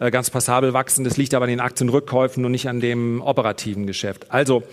[0.00, 3.86] äh, ganz passabel wachsen, das liegt aber an den Aktienrückkäufen und nicht an dem operativen
[3.86, 4.30] Geschäft.
[4.30, 4.64] Also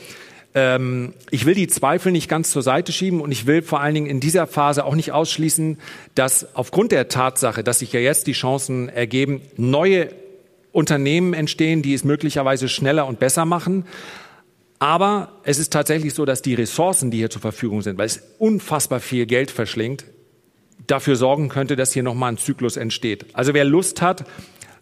[0.56, 3.94] ähm, ich will die Zweifel nicht ganz zur Seite schieben und ich will vor allen
[3.94, 5.78] Dingen in dieser Phase auch nicht ausschließen,
[6.16, 10.10] dass aufgrund der Tatsache, dass sich ja jetzt die Chancen ergeben, neue
[10.72, 13.86] Unternehmen entstehen, die es möglicherweise schneller und besser machen.
[14.80, 18.22] Aber es ist tatsächlich so, dass die Ressourcen, die hier zur Verfügung sind, weil es
[18.40, 20.06] unfassbar viel Geld verschlingt,
[20.88, 23.26] dafür sorgen könnte, dass hier nochmal ein Zyklus entsteht.
[23.34, 24.26] Also wer Lust hat,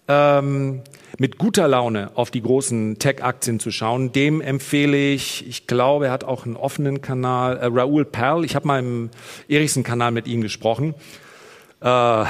[0.08, 0.82] ähm,
[1.20, 6.12] mit guter Laune auf die großen Tech-Aktien zu schauen, dem empfehle ich, ich glaube, er
[6.12, 9.10] hat auch einen offenen Kanal, äh, Raoul Perl, ich habe mal im
[9.48, 10.96] Erichsen-Kanal mit ihm gesprochen.
[11.82, 12.26] Äh, ja,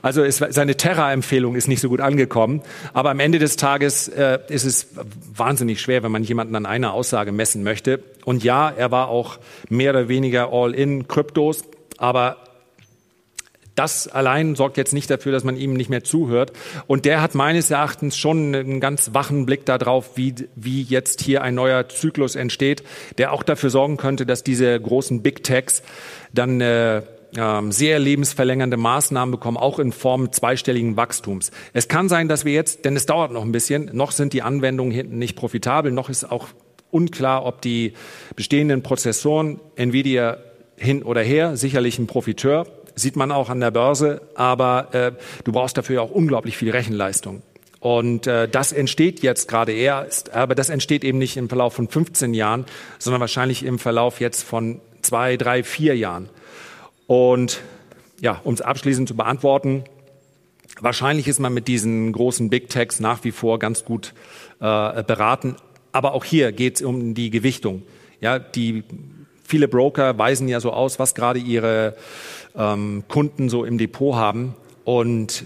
[0.00, 2.62] also ist, seine Terra-Empfehlung ist nicht so gut angekommen.
[2.94, 4.88] Aber am Ende des Tages äh, ist es
[5.34, 8.02] wahnsinnig schwer, wenn man jemanden an einer Aussage messen möchte.
[8.24, 9.38] Und ja, er war auch
[9.68, 11.64] mehr oder weniger all in Kryptos,
[11.98, 12.47] aber
[13.78, 16.52] das allein sorgt jetzt nicht dafür, dass man ihm nicht mehr zuhört.
[16.86, 21.42] Und der hat meines Erachtens schon einen ganz wachen Blick darauf, wie, wie jetzt hier
[21.42, 22.82] ein neuer Zyklus entsteht,
[23.18, 25.82] der auch dafür sorgen könnte, dass diese großen Big Techs
[26.32, 27.02] dann äh,
[27.36, 31.50] ähm, sehr lebensverlängernde Maßnahmen bekommen, auch in Form zweistelligen Wachstums.
[31.72, 34.42] Es kann sein, dass wir jetzt, denn es dauert noch ein bisschen, noch sind die
[34.42, 36.48] Anwendungen hinten nicht profitabel, noch ist auch
[36.90, 37.92] unklar, ob die
[38.34, 40.38] bestehenden Prozessoren, Nvidia
[40.76, 42.66] hin oder her, sicherlich ein Profiteur,
[42.98, 45.12] sieht man auch an der Börse, aber äh,
[45.44, 47.42] du brauchst dafür auch unglaublich viel Rechenleistung.
[47.80, 51.88] Und äh, das entsteht jetzt gerade erst, aber das entsteht eben nicht im Verlauf von
[51.88, 52.64] 15 Jahren,
[52.98, 56.28] sondern wahrscheinlich im Verlauf jetzt von zwei, drei, vier Jahren.
[57.06, 57.60] Und
[58.20, 59.84] ja, um es abschließend zu beantworten,
[60.80, 64.12] wahrscheinlich ist man mit diesen großen Big Techs nach wie vor ganz gut
[64.60, 65.54] äh, beraten.
[65.92, 67.84] Aber auch hier geht es um die Gewichtung.
[68.20, 68.82] Ja, die
[69.44, 71.96] viele Broker weisen ja so aus, was gerade ihre
[72.58, 74.54] ähm, Kunden so im Depot haben.
[74.84, 75.44] Und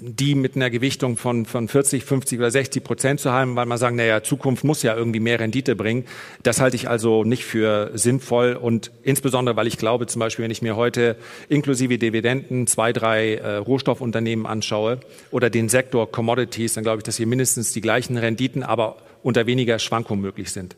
[0.00, 3.78] die mit einer Gewichtung von, von 40, 50 oder 60 Prozent zu haben, weil man
[3.78, 6.04] sagen, naja, Zukunft muss ja irgendwie mehr Rendite bringen.
[6.42, 10.50] Das halte ich also nicht für sinnvoll und insbesondere, weil ich glaube, zum Beispiel, wenn
[10.50, 11.16] ich mir heute
[11.48, 17.16] inklusive Dividenden zwei, drei äh, Rohstoffunternehmen anschaue oder den Sektor Commodities, dann glaube ich, dass
[17.16, 20.76] hier mindestens die gleichen Renditen, aber unter weniger Schwankungen möglich sind.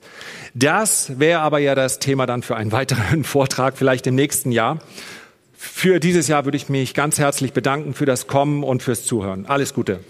[0.55, 4.79] Das wäre aber ja das Thema dann für einen weiteren Vortrag, vielleicht im nächsten Jahr.
[5.63, 9.45] Für dieses Jahr würde ich mich ganz herzlich bedanken für das Kommen und fürs Zuhören.
[9.45, 10.01] Alles Gute.